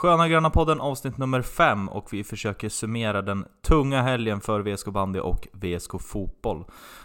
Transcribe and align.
Sköna 0.00 0.28
Gröna 0.28 0.50
podden 0.50 0.80
avsnitt 0.80 1.18
nummer 1.18 1.42
5 1.42 1.88
och 1.88 2.12
vi 2.12 2.24
försöker 2.24 2.68
summera 2.68 3.22
den 3.22 3.44
tunga 3.62 4.02
helgen 4.02 4.40
för 4.40 4.60
VSK 4.60 4.86
bandy 4.86 5.20
och 5.20 5.48
VSK 5.52 5.90
fotboll. 6.00 6.64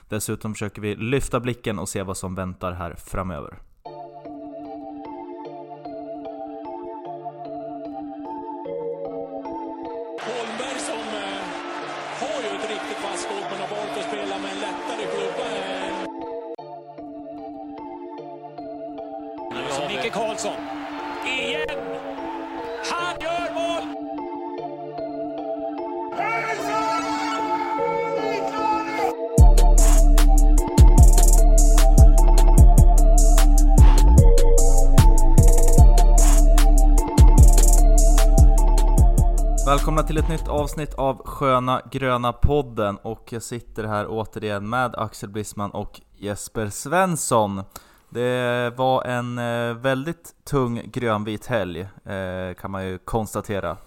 Dessutom 0.09 0.53
försöker 0.53 0.81
vi 0.81 0.95
lyfta 0.95 1.39
blicken 1.39 1.79
och 1.79 1.89
se 1.89 2.03
vad 2.03 2.17
som 2.17 2.35
väntar 2.35 2.71
här 2.71 2.95
framöver. 2.95 3.57
Till 40.15 40.23
ett 40.23 40.29
nytt 40.29 40.47
avsnitt 40.47 40.93
av 40.93 41.21
Sköna 41.25 41.81
Gröna 41.91 42.33
podden 42.33 42.97
och 42.97 43.33
jag 43.33 43.41
sitter 43.41 43.83
här 43.83 44.05
återigen 44.09 44.69
med 44.69 44.95
Axel 44.95 45.29
Brisman 45.29 45.71
och 45.71 46.01
Jesper 46.17 46.69
Svensson. 46.69 47.63
Det 48.09 48.73
var 48.77 49.03
en 49.03 49.37
eh, 49.37 49.73
väldigt 49.73 50.35
tung 50.43 50.81
grönvit 50.85 51.45
helg 51.45 51.79
eh, 52.05 52.55
kan 52.59 52.71
man 52.71 52.87
ju 52.87 52.97
konstatera. 52.97 53.77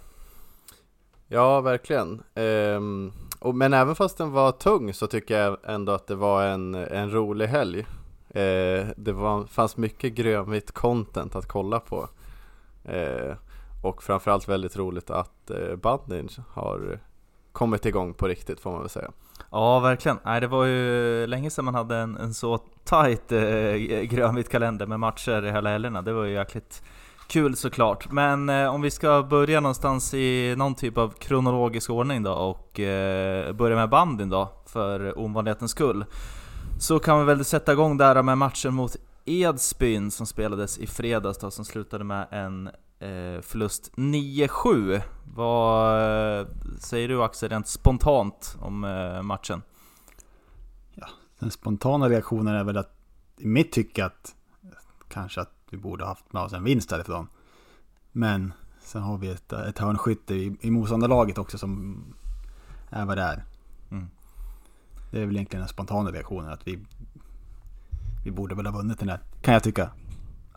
Ja, 1.29 1.61
verkligen. 1.61 2.23
Ehm, 2.35 3.13
och, 3.39 3.55
men 3.55 3.75
även 3.75 3.95
fast 3.95 4.19
den 4.19 4.33
var 4.33 4.53
tung 4.53 4.95
så 4.95 5.07
tycker 5.07 5.39
jag 5.39 5.59
ändå 5.65 5.93
att 5.93 6.07
det 6.07 6.15
var 6.15 6.43
en, 6.47 6.75
en 6.75 7.11
rolig 7.11 7.47
helg. 7.47 7.81
Eh, 8.29 8.87
det 8.97 9.13
var, 9.13 9.47
fanns 9.47 9.77
mycket 9.77 10.13
grönvitt 10.13 10.73
content 10.73 11.37
att 11.37 11.49
kolla 11.49 11.81
på 11.81 12.09
och 13.83 14.03
framförallt 14.03 14.49
väldigt 14.49 14.77
roligt 14.77 15.11
att 15.11 15.51
eh, 15.51 15.77
bandyn 15.77 16.29
har 16.49 17.01
kommit 17.53 17.87
igång 17.87 18.15
på 18.15 18.29
riktigt 18.29 18.61
får 18.61 18.71
man 18.71 18.81
väl 18.81 18.89
säga. 18.89 19.11
Ja, 19.51 19.81
verkligen. 19.81 20.19
Nej, 20.25 20.41
det 20.41 20.47
var 20.47 20.65
ju 20.65 21.27
länge 21.27 21.51
sedan 21.51 21.65
man 21.65 21.75
hade 21.75 21.97
en, 21.97 22.17
en 22.17 22.35
så 22.35 22.59
tajt 22.85 23.33
eh, 23.33 23.41
grönvit 24.03 24.49
kalender 24.49 24.87
med 24.87 25.01
matcher 25.01 25.45
i 25.45 25.51
hela 25.51 25.71
helgerna. 25.71 26.03
Det 26.03 26.13
var 26.13 26.25
ju 26.25 26.33
jäkligt 26.33 26.83
kul 27.29 27.57
såklart. 27.57 28.11
Men 28.11 28.49
eh, 28.49 28.75
om 28.75 28.83
vi 28.83 28.91
ska 28.91 29.23
börja 29.23 29.61
någonstans 29.61 30.15
i 30.15 30.55
någon 30.57 30.75
typ 30.75 30.99
av 30.99 31.09
kronologisk 31.11 31.91
ordning 31.91 32.23
då 32.23 32.33
och 32.33 32.81
eh, 32.81 33.53
börja 33.53 33.77
med 33.77 33.89
bandyn 33.89 34.29
då, 34.29 34.49
för 34.67 35.19
ovanlighetens 35.19 35.71
skull. 35.71 36.05
Så 36.81 36.99
kan 36.99 37.19
vi 37.19 37.25
väl 37.25 37.45
sätta 37.45 37.73
igång 37.73 37.97
där 37.97 38.23
med 38.23 38.39
matchen 38.39 38.75
mot 38.75 38.97
Edsbyn 39.25 40.11
som 40.11 40.27
spelades 40.27 40.79
i 40.79 40.87
fredags 40.87 41.39
då, 41.39 41.51
som 41.51 41.65
slutade 41.65 42.05
med 42.05 42.27
en 42.31 42.71
förlust 43.43 43.93
9-7. 43.97 45.01
Vad 45.35 46.41
eh, 46.41 46.47
säger 46.79 47.09
du 47.09 47.23
Axel 47.23 47.49
rent 47.49 47.69
spontant 47.69 48.57
om 48.61 48.85
eh, 48.85 49.23
matchen? 49.23 49.63
Den 51.39 51.51
spontana 51.51 52.09
reaktionen 52.09 52.55
är 52.55 52.65
väl 52.65 52.77
att 52.77 52.95
i 53.37 53.47
mitt 53.47 53.73
tycke 53.73 54.05
att 54.05 54.35
kanske 55.09 55.41
att 55.41 55.53
vi 55.71 55.77
borde 55.77 56.05
haft 56.05 56.33
med 56.33 56.43
oss 56.43 56.53
en 56.53 56.65
vinst 56.65 56.91
därifrån. 56.91 57.29
Men 58.13 58.53
sen 58.81 59.03
har 59.03 59.19
vi 59.19 59.31
ett, 59.31 59.53
ett 59.53 59.79
hörnskytte 59.79 60.35
i, 60.35 60.57
i 60.61 60.71
motståndarlaget 60.71 61.39
också 61.39 61.59
som 61.59 62.05
är 62.91 63.05
vad 63.05 63.19
det 63.19 63.23
är. 63.23 63.45
Mm. 63.91 64.09
Det 65.11 65.23
är 65.23 65.27
väl 65.27 65.37
egentligen 65.37 65.61
den 65.61 65.69
spontana 65.69 66.11
reaktionen 66.11 66.53
att 66.53 66.67
vi, 66.67 66.79
vi 68.25 68.31
borde 68.31 68.55
väl 68.55 68.67
ha 68.67 68.73
vunnit 68.73 68.99
den 68.99 69.09
där, 69.09 69.21
kan 69.43 69.55
jag 69.55 69.63
tycka. 69.63 69.91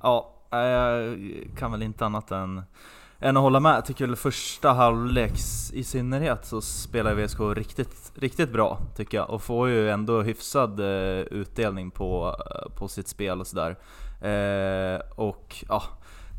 Ja, 0.02 0.41
jag 0.52 1.18
kan 1.58 1.72
väl 1.72 1.84
inte 1.84 2.06
annat 2.06 2.32
än, 2.32 2.62
än 3.20 3.38
att 3.38 3.44
hålla 3.44 3.60
med. 3.60 3.76
Jag 3.76 3.86
tycker 3.86 4.08
väl 4.08 4.16
första 4.16 4.74
halvleks 4.74 5.72
i 5.74 5.84
synnerhet 5.84 6.46
så 6.46 6.62
spelar 6.62 7.16
VSK 7.16 7.40
riktigt, 7.40 8.12
riktigt 8.16 8.54
bra 8.54 8.80
tycker 8.96 9.18
jag 9.18 9.30
och 9.30 9.42
får 9.42 9.70
ju 9.70 9.90
ändå 9.90 10.22
hyfsad 10.22 10.80
eh, 10.80 11.20
utdelning 11.20 11.92
på, 11.92 12.36
eh, 12.40 12.76
på 12.76 12.88
sitt 12.88 13.08
spel 13.08 13.40
och 13.40 13.48
sådär. 13.48 13.76
Eh, 14.22 15.02
och 15.16 15.56
ja, 15.70 15.84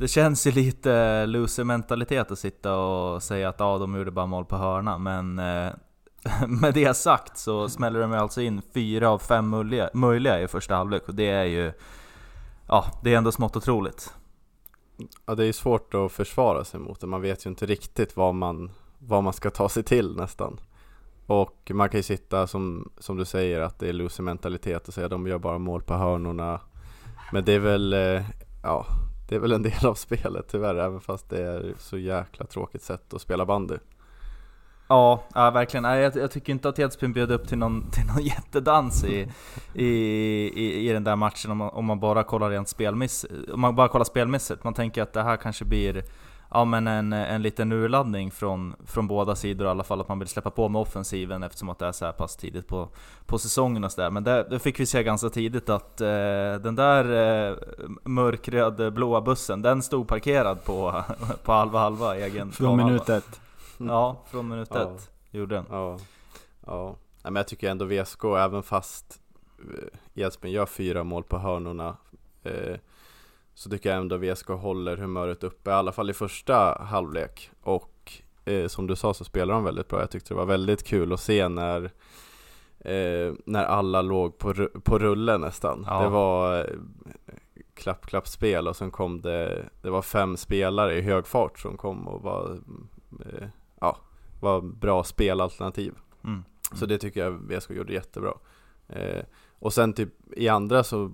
det 0.01 0.09
känns 0.09 0.47
ju 0.47 0.51
lite 0.53 1.27
loser-mentalitet 1.27 2.31
att 2.31 2.39
sitta 2.39 2.77
och 2.77 3.23
säga 3.23 3.49
att 3.49 3.61
ja, 3.61 3.79
de 3.79 3.97
gjorde 3.97 4.11
bara 4.11 4.27
mål 4.27 4.45
på 4.45 4.57
hörna, 4.57 4.99
men 4.99 5.39
eh, 5.39 5.73
med 6.49 6.75
det 6.75 6.97
sagt 6.97 7.39
så 7.39 7.69
smäller 7.69 8.01
de 8.01 8.13
alltså 8.13 8.41
in 8.41 8.63
fyra 8.75 9.11
av 9.11 9.19
fem 9.19 9.49
möjliga, 9.49 9.91
möjliga 9.95 10.41
i 10.41 10.49
första 10.49 10.75
halvlek 10.75 11.09
och 11.09 11.15
det 11.15 11.29
är 11.29 11.45
ju 11.45 11.73
Ja, 12.67 12.85
det 13.03 13.15
är 13.15 13.19
ändå 13.19 13.33
smått 13.33 13.57
otroligt. 13.57 14.15
Ja, 15.27 15.35
det 15.35 15.43
är 15.43 15.47
ju 15.47 15.53
svårt 15.53 15.95
att 15.95 16.13
försvara 16.13 16.65
sig 16.65 16.81
mot 16.81 17.01
det. 17.01 17.07
Man 17.07 17.21
vet 17.21 17.47
ju 17.47 17.51
inte 17.51 17.67
riktigt 17.67 18.17
vad 18.17 18.35
man, 18.35 18.71
vad 18.99 19.25
man 19.25 19.33
ska 19.33 19.51
ta 19.51 19.69
sig 19.69 19.83
till 19.83 20.17
nästan. 20.17 20.61
Och 21.27 21.71
man 21.75 21.89
kan 21.89 21.99
ju 21.99 22.03
sitta 22.03 22.47
som, 22.47 22.93
som 22.99 23.17
du 23.17 23.25
säger 23.25 23.61
att 23.61 23.79
det 23.79 23.89
är 23.89 23.93
loser 23.93 24.23
mentalitet 24.23 24.89
och 24.89 24.95
säga 24.95 25.09
de 25.09 25.27
gör 25.27 25.39
bara 25.39 25.59
mål 25.59 25.83
på 25.83 25.95
hörnorna. 25.95 26.61
Men 27.33 27.45
det 27.45 27.53
är 27.53 27.59
väl, 27.59 27.93
eh, 27.93 28.23
ja, 28.63 28.87
det 29.29 29.35
är 29.35 29.41
väl 29.41 29.53
en 29.53 29.63
del 29.63 29.87
av 29.87 29.95
spelet 29.95 30.49
tyvärr, 30.51 30.75
även 30.75 31.01
fast 31.01 31.31
det 31.31 31.43
är 31.43 31.75
så 31.79 31.99
jäkla 31.99 32.47
tråkigt 32.47 32.83
sätt 32.83 33.15
att 33.15 33.21
spela 33.21 33.47
bandy. 33.47 33.77
Ja, 34.93 35.23
ja 35.35 35.51
verkligen. 35.51 35.85
Jag, 35.85 36.17
jag 36.17 36.31
tycker 36.31 36.53
inte 36.53 36.69
att 36.69 36.79
Edsbyn 36.79 37.13
bjöd 37.13 37.31
upp 37.31 37.49
till 37.49 37.59
någon, 37.59 37.91
till 37.91 38.07
någon 38.07 38.23
jättedans 38.23 39.05
i, 39.05 39.29
i, 39.75 39.87
i, 39.87 40.89
i 40.89 40.93
den 40.93 41.05
där 41.05 41.17
matchen 41.17 41.51
om 41.51 41.59
man, 41.59 41.69
om 41.71 41.85
man 41.85 42.01
bara 42.01 42.23
kollar 42.23 42.51
rent 42.51 42.69
spelmiss, 42.69 43.27
om 43.53 43.61
man 43.61 43.75
bara 43.75 43.89
kollar 43.89 44.05
spelmässigt. 44.05 44.65
Man 44.65 44.75
tänker 44.75 45.03
att 45.03 45.13
det 45.13 45.23
här 45.23 45.37
kanske 45.37 45.65
blir 45.65 46.05
ja, 46.51 46.65
men 46.65 46.87
en, 46.87 47.13
en 47.13 47.43
liten 47.43 47.73
urladdning 47.73 48.31
från, 48.31 48.75
från 48.87 49.07
båda 49.07 49.35
sidor 49.35 49.67
i 49.67 49.71
alla 49.71 49.85
fall, 49.85 50.01
att 50.01 50.09
man 50.09 50.19
vill 50.19 50.29
släppa 50.29 50.51
på 50.51 50.69
med 50.69 50.81
offensiven 50.81 51.43
eftersom 51.43 51.69
att 51.69 51.79
det 51.79 51.87
är 51.87 51.93
så 51.93 52.05
här 52.05 52.13
pass 52.13 52.37
tidigt 52.37 52.69
på, 52.69 52.89
på 53.27 53.39
säsongen 53.39 53.85
och 53.85 53.93
sådär. 53.93 54.11
Men 54.11 54.25
det, 54.25 54.47
det 54.51 54.59
fick 54.59 54.81
vi 54.81 54.87
se 54.87 55.03
ganska 55.03 55.29
tidigt 55.29 55.69
att 55.69 56.01
eh, 56.01 56.07
den 56.63 56.75
där 56.75 57.05
eh, 57.51 57.57
mörkröd 58.05 58.93
blåa 58.93 59.21
bussen, 59.21 59.63
den 59.63 59.83
stod 59.83 60.09
parkerad 60.09 60.65
på, 60.65 61.05
på 61.45 61.53
halva 61.53 61.79
halva 61.79 62.17
egen 62.17 62.53
Från 62.53 62.77
minut 62.77 63.09
ett. 63.09 63.41
Ja, 63.79 64.23
från 64.27 64.49
minut 64.49 64.69
Ja. 64.75 64.83
ett 64.95 65.11
gjorde 65.31 65.55
den. 65.55 65.65
Ja, 65.71 65.99
ja. 66.67 66.87
Nej, 67.25 67.33
men 67.33 67.37
jag 67.37 67.49
tycker 67.49 67.71
ändå 67.71 67.85
VSK, 67.85 68.25
även 68.25 68.63
fast 68.63 69.21
eh, 70.15 70.23
Edsbyn 70.23 70.53
gör 70.53 70.67
fyra 70.67 71.05
mål 71.05 71.25
på 71.25 71.39
hörnorna 71.39 71.97
eh, 72.43 72.77
så 73.55 73.71
tycker 73.71 73.91
jag 73.91 73.99
ändå 73.99 74.17
VSK 74.17 74.49
håller 74.49 74.97
humöret 74.97 75.45
uppe, 75.45 75.71
i 75.71 75.73
alla 75.73 75.93
fall 75.93 76.11
i 76.11 76.15
första 76.15 76.83
halvlek. 76.83 77.51
Och 77.63 78.13
eh, 78.45 78.67
som 78.67 78.87
du 78.87 78.97
sa 78.97 79.15
så 79.15 79.25
spelar 79.25 79.55
de 79.55 79.65
väldigt 79.65 79.89
bra. 79.89 80.01
Jag 80.01 80.11
tyckte 80.11 80.35
det 80.35 80.39
var 80.39 80.47
väldigt 80.47 80.85
kul 80.85 81.13
att 81.13 81.21
se 81.21 81.49
när 81.49 81.83
eh, 82.81 83.33
när 83.45 83.65
alla 83.65 84.03
låg 84.03 84.39
på, 84.39 84.55
på 84.85 84.99
rullen 84.99 85.41
nästan. 85.41 85.85
Ja. 85.89 86.03
Det 86.03 86.09
var 86.09 86.59
eh, 86.59 86.65
klapp, 87.75 88.07
klapp 88.07 88.29
spel 88.29 88.69
och 88.69 88.77
sen 88.77 88.91
kom 88.91 89.21
det, 89.21 89.69
det 89.83 89.91
var 89.91 90.03
fem 90.03 90.37
spelare 90.37 90.95
i 90.99 91.01
hög 91.01 91.27
fart 91.27 91.59
som 91.59 91.77
kom 91.77 92.09
och 92.09 92.23
var, 92.23 92.59
eh, 93.21 93.49
ja, 93.83 93.97
var 94.41 94.61
bra 94.61 95.05
spelalternativ. 95.05 95.95
Mm. 96.25 96.45
Så 96.73 96.87
det 96.87 96.99
tycker 96.99 97.21
jag 97.21 97.31
VSK 97.33 97.71
gjorde 97.71 97.93
jättebra. 97.93 98.33
Eh, 98.89 99.25
och 99.59 99.73
sen 99.73 99.93
typ 99.93 100.09
i 100.37 100.49
andra 100.49 100.85
så 100.85 101.13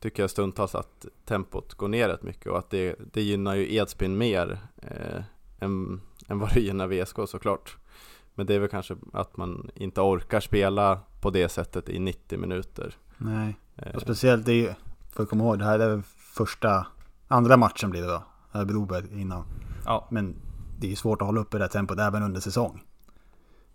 tycker 0.00 0.22
jag 0.22 0.30
stundtals 0.30 0.74
att 0.74 1.06
tempot 1.24 1.74
går 1.74 1.88
ner 1.88 2.08
rätt 2.08 2.22
mycket 2.22 2.46
och 2.46 2.58
att 2.58 2.70
det, 2.70 2.96
det 3.12 3.22
gynnar 3.22 3.54
ju 3.54 3.74
Edsbyn 3.74 4.18
mer 4.18 4.58
eh, 4.76 5.22
än, 5.60 6.00
än 6.28 6.38
vad 6.38 6.54
det 6.54 6.60
gynnar 6.60 6.86
VSK 6.88 7.16
såklart. 7.26 7.76
Men 8.34 8.46
det 8.46 8.54
är 8.54 8.58
väl 8.58 8.68
kanske 8.68 8.96
att 9.12 9.36
man 9.36 9.70
inte 9.74 10.00
orkar 10.00 10.40
spela 10.40 11.00
på 11.20 11.30
det 11.30 11.48
sättet 11.48 11.88
i 11.88 11.98
90 11.98 12.38
minuter. 12.38 12.96
Nej, 13.16 13.56
Eh, 13.78 13.94
och 13.94 14.00
speciellt 14.00 14.46
det 14.46 14.52
är 14.52 14.56
ju, 14.56 14.74
för 15.12 15.22
att 15.22 15.28
komma 15.28 15.44
ihåg, 15.44 15.58
det 15.58 15.64
här 15.64 15.78
är 15.78 16.02
första, 16.18 16.86
andra 17.28 17.56
matchen 17.56 17.90
blir 17.90 18.00
det 18.00 18.06
då. 18.06 18.22
Det 18.52 18.58
här 18.58 18.64
Broberg 18.64 19.20
innan. 19.20 19.44
Ja. 19.84 20.08
Men 20.10 20.36
det 20.78 20.92
är 20.92 20.96
svårt 20.96 21.22
att 21.22 21.26
hålla 21.28 21.40
uppe 21.40 21.58
det 21.58 21.64
här 21.64 21.68
tempot 21.68 21.98
även 21.98 22.22
under 22.22 22.40
säsong. 22.40 22.82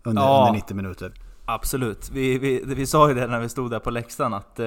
Under, 0.04 0.22
Ja. 0.22 0.38
under 0.48 0.52
90 0.60 0.76
minuter. 0.76 1.12
Absolut. 1.46 2.10
Vi, 2.10 2.38
vi, 2.38 2.62
vi 2.66 2.86
sa 2.86 3.08
ju 3.08 3.14
det 3.14 3.26
när 3.26 3.40
vi 3.40 3.48
stod 3.48 3.70
där 3.70 3.78
på 3.78 3.90
läktaren 3.90 4.34
att 4.34 4.60
eh, 4.60 4.66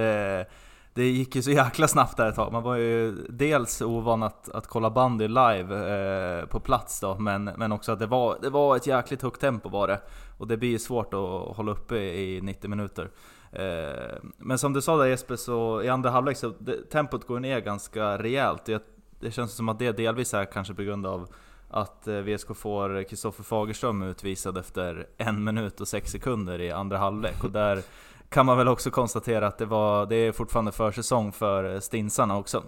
det 0.94 1.04
gick 1.10 1.36
ju 1.36 1.42
så 1.42 1.52
jäkla 1.52 1.88
snabbt 1.88 2.18
där 2.18 2.30
ett 2.30 2.36
tag. 2.36 2.52
Man 2.54 2.64
var 2.64 2.76
ju 2.76 3.12
dels 3.30 3.82
ovan 3.82 4.24
att, 4.24 4.50
att 4.50 4.68
kolla 4.68 4.90
bandy 4.90 5.28
live 5.28 6.40
eh, 6.40 6.46
på 6.46 6.60
plats 6.60 7.00
då, 7.00 7.16
men, 7.20 7.44
men 7.44 7.72
också 7.72 7.92
att 7.92 8.00
det 8.00 8.06
var, 8.06 8.38
det 8.42 8.50
var 8.50 8.76
ett 8.76 8.88
jäkligt 8.88 9.22
högt 9.22 9.42
tempo 9.42 9.70
var 9.70 9.88
det. 9.88 10.02
Och 10.38 10.48
det 10.48 10.58
blir 10.58 10.70
ju 10.70 10.80
svårt 10.80 11.14
att 11.14 11.56
hålla 11.58 11.72
uppe 11.72 11.98
i 11.98 12.42
90 12.42 12.70
minuter. 12.70 13.10
Eh, 13.52 14.18
men 14.38 14.58
som 14.58 14.74
du 14.74 14.82
sa 14.82 14.98
där 14.98 15.06
Jesper, 15.06 15.36
så 15.36 15.82
i 15.82 15.90
andra 15.90 16.10
halvlek 16.10 16.38
så 16.38 16.54
det, 16.60 16.90
tempot 16.92 17.28
går 17.28 17.40
ner 17.40 17.60
ganska 17.60 18.18
rejält. 18.18 18.66
Det, 18.66 18.84
det 19.20 19.32
känns 19.32 19.54
som 19.54 19.70
att 19.70 19.80
det 19.80 19.92
delvis 19.92 20.34
är 20.34 20.46
kanske 20.46 20.74
på 20.74 20.84
grund 20.84 21.06
av 21.06 21.28
att 21.70 22.08
eh, 22.08 22.16
VSK 22.16 22.56
får 22.56 23.04
Kristoffer 23.04 23.44
Fagerström 23.44 24.02
utvisad 24.02 24.58
efter 24.58 25.08
en 25.18 25.44
minut 25.44 25.82
och 25.82 25.88
sex 25.88 26.12
sekunder 26.12 26.62
i 26.62 26.72
andra 26.72 26.98
halvlek. 26.98 27.44
Och 27.44 27.52
där 27.52 27.84
kan 28.30 28.46
man 28.46 28.58
väl 28.58 28.68
också 28.68 28.92
konstatera 28.92 29.48
att 29.48 29.58
det, 29.58 29.66
var, 29.66 30.06
det 30.06 30.16
är 30.16 30.32
fortfarande 30.32 30.72
försäsong 30.72 31.32
för 31.32 31.80
stinsarna 31.80 32.38
också. 32.38 32.64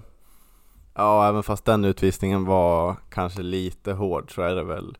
Ja, 0.93 1.29
även 1.29 1.43
fast 1.43 1.65
den 1.65 1.85
utvisningen 1.85 2.45
var 2.45 2.95
kanske 3.09 3.41
lite 3.41 3.93
hård 3.93 4.35
så 4.35 4.41
är 4.41 4.55
det 4.55 4.63
väl 4.63 4.97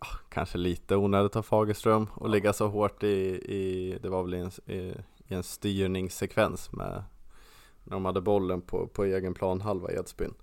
ja, 0.00 0.06
kanske 0.28 0.58
lite 0.58 0.96
onödigt 0.96 1.36
av 1.36 1.42
Fagerström 1.42 2.06
att 2.20 2.30
ligga 2.30 2.52
så 2.52 2.68
hårt 2.68 3.02
i, 3.02 3.08
i 3.08 3.98
det 4.02 4.08
var 4.08 4.22
väl 4.22 4.34
i 4.34 4.38
en, 4.38 4.50
i, 4.66 4.94
i 5.28 5.34
en 5.34 5.42
styrningssekvens 5.42 6.72
med 6.72 7.02
när 7.84 7.96
de 7.96 8.04
hade 8.04 8.20
bollen 8.20 8.60
på, 8.60 8.86
på 8.86 9.04
egen 9.04 9.34
plan 9.34 9.60
halva 9.60 9.92
Edsbyn. 9.92 10.34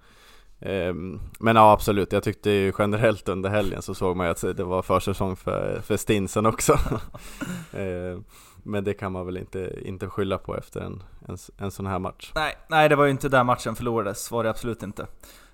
Ehm, 0.60 1.20
men 1.40 1.56
ja 1.56 1.72
absolut, 1.72 2.12
jag 2.12 2.24
tyckte 2.24 2.52
ju 2.52 2.74
generellt 2.80 3.30
under 3.30 3.50
helgen 3.50 3.82
så 3.82 3.94
såg 3.96 4.18
man 4.18 4.26
ju 4.28 4.32
att 4.32 4.58
det 4.58 4.64
var 4.64 4.82
försäsong 4.82 5.36
för, 5.36 5.82
för 5.82 5.98
Stinsen 5.98 6.46
också. 6.46 6.80
Ehm, 7.74 8.24
men 8.64 8.84
det 8.84 8.94
kan 8.94 9.12
man 9.12 9.26
väl 9.26 9.38
inte, 9.38 9.80
inte 9.82 10.10
skylla 10.10 10.38
på 10.38 10.58
efter 10.58 10.82
en, 10.82 11.04
en, 11.28 11.38
en 11.58 11.72
sån 11.72 11.86
här 11.86 12.00
match. 12.00 12.32
Nej, 12.36 12.56
nej, 12.68 12.90
det 12.90 12.96
var 12.96 13.06
ju 13.06 13.12
inte 13.12 13.30
där 13.30 13.44
matchen 13.44 13.76
förlorades, 13.76 14.32
var 14.32 14.44
det 14.44 14.50
absolut 14.50 14.84
inte. 14.84 15.08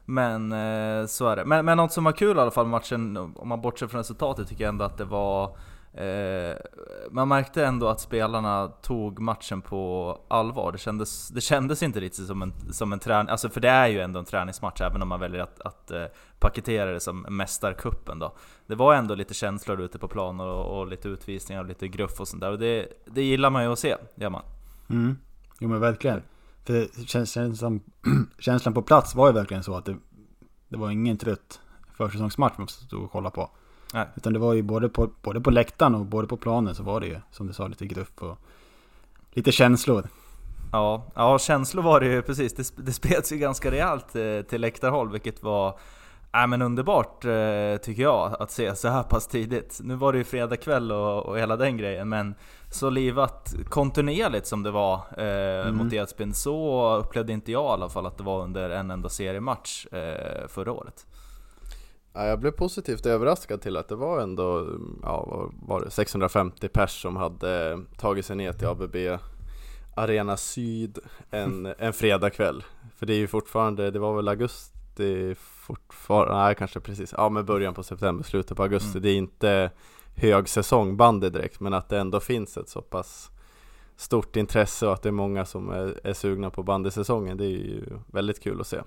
Men 0.05 0.51
eh, 0.51 1.05
så 1.05 1.27
är 1.27 1.35
det. 1.35 1.45
Men, 1.45 1.65
men 1.65 1.77
något 1.77 1.91
som 1.91 2.03
var 2.03 2.11
kul 2.11 2.37
i 2.37 2.39
alla 2.39 2.51
fall 2.51 2.67
matchen, 2.67 3.17
om 3.17 3.47
man 3.47 3.61
bortser 3.61 3.87
från 3.87 3.97
resultatet, 3.97 4.47
tycker 4.47 4.63
jag 4.63 4.69
ändå 4.69 4.85
att 4.85 4.97
det 4.97 5.05
var 5.05 5.57
Eh, 5.93 6.55
man 7.11 7.27
märkte 7.27 7.65
ändå 7.65 7.87
att 7.87 7.99
spelarna 7.99 8.67
tog 8.67 9.19
matchen 9.19 9.61
på 9.61 10.17
allvar. 10.27 10.71
Det 10.71 10.77
kändes, 10.77 11.29
det 11.29 11.41
kändes 11.41 11.83
inte 11.83 11.99
riktigt 11.99 12.27
som 12.27 12.41
en, 12.41 12.53
som 12.71 12.93
en 12.93 12.99
träning, 12.99 13.29
alltså 13.29 13.49
för 13.49 13.61
det 13.61 13.69
är 13.69 13.87
ju 13.87 13.99
ändå 13.99 14.19
en 14.19 14.25
träningsmatch 14.25 14.81
även 14.81 15.01
om 15.01 15.07
man 15.07 15.19
väljer 15.19 15.41
att, 15.41 15.61
att 15.61 15.91
eh, 15.91 16.05
paketera 16.39 16.91
det 16.91 16.99
som 16.99 17.25
Mästarkuppen 17.29 18.19
då. 18.19 18.35
Det 18.67 18.75
var 18.75 18.95
ändå 18.95 19.15
lite 19.15 19.33
känslor 19.33 19.81
ute 19.81 19.99
på 19.99 20.07
plan 20.07 20.39
och, 20.39 20.79
och 20.79 20.87
lite 20.87 21.09
utvisningar 21.09 21.61
och 21.61 21.67
lite 21.67 21.87
gruff 21.87 22.19
och 22.19 22.27
sånt 22.27 22.41
där. 22.41 22.51
Och 22.51 22.59
det, 22.59 22.87
det 23.05 23.23
gillar 23.23 23.49
man 23.49 23.63
ju 23.63 23.71
att 23.71 23.79
se, 23.79 23.95
gör 24.15 24.29
man. 24.29 24.43
Mm. 24.89 25.17
Jo 25.59 25.69
men 25.69 25.79
verkligen. 25.79 26.21
För 26.65 27.05
känslan, 27.05 27.81
känslan 28.39 28.73
på 28.73 28.81
plats 28.81 29.15
var 29.15 29.27
ju 29.27 29.33
verkligen 29.33 29.63
så 29.63 29.75
att 29.75 29.85
det, 29.85 29.97
det 30.69 30.77
var 30.77 30.91
ingen 30.91 31.17
trött 31.17 31.59
försäsongsmatch 31.93 32.57
man 32.57 32.67
stod 32.67 33.03
och 33.03 33.11
kollade 33.11 33.35
på. 33.35 33.49
Nej. 33.93 34.07
Utan 34.15 34.33
det 34.33 34.39
var 34.39 34.53
ju 34.53 34.61
både 34.61 34.89
på, 34.89 35.09
både 35.21 35.41
på 35.41 35.51
läktaren 35.51 35.95
och 35.95 36.05
både 36.05 36.27
på 36.27 36.37
planen 36.37 36.75
så 36.75 36.83
var 36.83 36.99
det 36.99 37.07
ju 37.07 37.19
som 37.31 37.47
du 37.47 37.53
sa 37.53 37.67
lite 37.67 37.85
gruff 37.85 38.11
och 38.19 38.37
lite 39.31 39.51
känslor. 39.51 40.07
Ja, 40.71 41.05
ja 41.15 41.39
känslor 41.39 41.83
var 41.83 41.99
det 41.99 42.05
ju 42.05 42.21
precis. 42.21 42.53
Det, 42.53 42.85
det 42.85 42.93
spreds 42.93 43.31
ju 43.31 43.37
ganska 43.37 43.71
rejält 43.71 44.15
eh, 44.15 44.41
till 44.41 44.61
läktarhåll 44.61 45.11
vilket 45.11 45.43
var 45.43 45.79
äh, 46.33 46.47
men 46.47 46.61
underbart 46.61 47.25
eh, 47.25 47.77
tycker 47.81 48.03
jag 48.03 48.35
att 48.39 48.51
se 48.51 48.75
så 48.75 48.87
här 48.87 49.03
pass 49.03 49.27
tidigt. 49.27 49.79
Nu 49.83 49.95
var 49.95 50.13
det 50.13 50.17
ju 50.17 50.23
fredag 50.23 50.57
kväll 50.57 50.91
och, 50.91 51.25
och 51.25 51.39
hela 51.39 51.57
den 51.57 51.77
grejen 51.77 52.09
men 52.09 52.35
så 52.71 52.89
livat 52.89 53.53
kontinuerligt 53.69 54.47
som 54.47 54.63
det 54.63 54.71
var 54.71 54.95
eh, 55.17 55.67
mm. 55.67 55.75
mot 55.75 55.93
Edsbyn 55.93 56.33
så 56.33 56.95
upplevde 56.97 57.33
inte 57.33 57.51
jag 57.51 57.63
i 57.63 57.73
alla 57.73 57.89
fall 57.89 58.05
att 58.05 58.17
det 58.17 58.23
var 58.23 58.43
under 58.43 58.69
en 58.69 58.91
enda 58.91 59.09
seriematch 59.09 59.85
eh, 59.85 60.47
förra 60.47 60.71
året. 60.71 61.05
Ja, 62.13 62.25
jag 62.25 62.39
blev 62.39 62.51
positivt 62.51 63.05
överraskad 63.05 63.61
till 63.61 63.77
att 63.77 63.87
det 63.87 63.95
var 63.95 64.19
ändå 64.19 64.67
ja, 65.03 65.49
var 65.61 65.81
det 65.81 65.89
650 65.91 66.67
pers 66.67 67.01
som 67.01 67.15
hade 67.15 67.79
tagit 67.97 68.25
sig 68.25 68.35
ner 68.35 68.53
till 68.53 68.67
ABB 68.67 68.95
Arena 69.95 70.37
Syd 70.37 70.99
en, 71.29 71.65
en 71.77 71.93
fredagkväll. 71.93 72.63
För 72.95 73.05
det 73.05 73.13
är 73.13 73.17
ju 73.17 73.27
fortfarande, 73.27 73.91
det 73.91 73.99
var 73.99 74.15
väl 74.15 74.27
augusti 74.27 75.35
fortfarande, 75.39 76.33
nej 76.33 76.55
kanske 76.55 76.79
precis, 76.79 77.13
ja 77.17 77.29
men 77.29 77.45
början 77.45 77.73
på 77.73 77.83
september, 77.83 78.23
slutet 78.23 78.57
på 78.57 78.63
augusti. 78.63 78.89
Mm. 78.97 79.01
Det 79.01 79.09
är 79.09 79.17
inte 79.17 79.71
högsäsong 80.15 80.97
bandy 80.97 81.29
direkt, 81.29 81.59
men 81.59 81.73
att 81.73 81.89
det 81.89 81.99
ändå 81.99 82.19
finns 82.19 82.57
ett 82.57 82.69
så 82.69 82.81
pass 82.81 83.31
stort 83.95 84.35
intresse 84.35 84.87
och 84.87 84.93
att 84.93 85.01
det 85.01 85.09
är 85.09 85.13
många 85.13 85.45
som 85.45 85.69
är, 85.69 85.99
är 86.03 86.13
sugna 86.13 86.49
på 86.49 86.63
bandysäsongen. 86.63 87.37
Det 87.37 87.45
är 87.45 87.49
ju 87.49 87.85
väldigt 88.07 88.43
kul 88.43 88.61
att 88.61 88.67
se. 88.67 88.81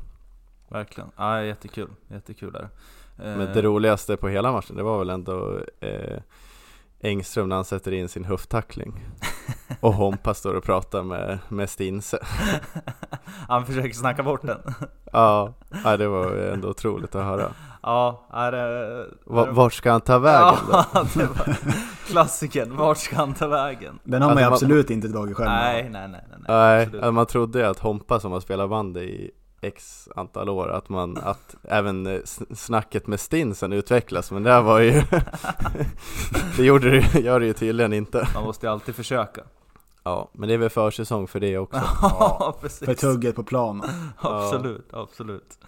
Verkligen, 0.68 1.10
ja 1.16 1.42
jättekul, 1.42 1.90
jättekul 2.08 2.52
där. 2.52 2.68
Men 3.16 3.38
det 3.38 3.62
roligaste 3.62 4.16
på 4.16 4.28
hela 4.28 4.52
matchen, 4.52 4.76
det 4.76 4.82
var 4.82 4.98
väl 4.98 5.10
ändå 5.10 5.60
eh, 5.80 6.18
Engström 7.00 7.48
när 7.48 7.56
han 7.56 7.64
sätter 7.64 7.92
in 7.92 8.08
sin 8.08 8.24
höfttackling. 8.24 9.04
Och 9.80 9.94
Hompa 9.94 10.34
står 10.34 10.54
och 10.54 10.64
pratar 10.64 11.02
med, 11.02 11.38
med 11.48 11.70
Stinse. 11.70 12.18
Han 13.48 13.66
försöker 13.66 13.94
snacka 13.94 14.22
bort 14.22 14.42
den. 14.42 14.60
Ja, 15.12 15.54
det 15.98 16.08
var 16.08 16.36
ändå 16.36 16.68
otroligt 16.68 17.14
att 17.14 17.24
höra. 17.24 17.52
Ja, 17.82 18.26
är 18.32 18.52
det, 18.52 19.06
Va, 19.26 19.46
Vart 19.50 19.72
ska 19.72 19.92
han 19.92 20.00
ta 20.00 20.18
vägen 20.18 20.58
ja, 20.72 20.86
då? 20.92 21.00
det 21.14 21.26
var 21.26 21.56
klassiken, 22.06 22.76
vart 22.76 22.98
ska 22.98 23.16
han 23.16 23.34
ta 23.34 23.46
vägen? 23.46 23.98
Den 24.04 24.22
har 24.22 24.28
man 24.28 24.38
ju 24.38 24.44
alltså, 24.44 24.64
absolut 24.64 24.88
man, 24.88 24.94
inte 24.94 25.08
dragit 25.08 25.36
själv. 25.36 25.50
Nej, 25.50 25.88
nej, 25.90 26.08
nej, 26.08 26.24
nej, 26.30 26.38
nej, 26.48 26.88
nej 27.00 27.12
Man 27.12 27.26
trodde 27.26 27.58
ju 27.58 27.64
att 27.64 27.78
Hompa 27.78 28.20
som 28.20 28.32
har 28.32 28.40
spelat 28.40 28.70
bandy 28.70 29.00
i 29.00 29.30
x 29.64 30.08
antal 30.16 30.48
år 30.48 30.68
att 30.68 30.88
man, 30.88 31.18
att 31.22 31.54
även 31.62 32.06
eh, 32.06 32.20
snacket 32.54 33.06
med 33.06 33.20
Stinsen 33.20 33.72
utvecklas 33.72 34.30
men 34.30 34.42
det 34.42 34.60
var 34.60 34.80
ju 34.80 35.02
Det 36.56 36.64
gjorde 36.64 36.90
det, 36.90 37.20
gör 37.20 37.40
det 37.40 37.46
ju 37.46 37.52
tydligen 37.52 37.92
inte. 37.92 38.28
Man 38.34 38.44
måste 38.44 38.66
ju 38.66 38.72
alltid 38.72 38.94
försöka. 38.94 39.42
Ja, 40.02 40.30
men 40.32 40.48
det 40.48 40.54
är 40.54 40.58
väl 40.58 40.70
försäsong 40.70 41.26
för 41.28 41.40
det 41.40 41.58
också. 41.58 41.80
Ja, 42.02 42.56
precis. 42.60 42.84
För 42.86 42.94
tugget 42.94 43.36
på 43.36 43.44
planen. 43.44 43.90
Absolut, 44.18 44.88
absolut. 44.94 45.58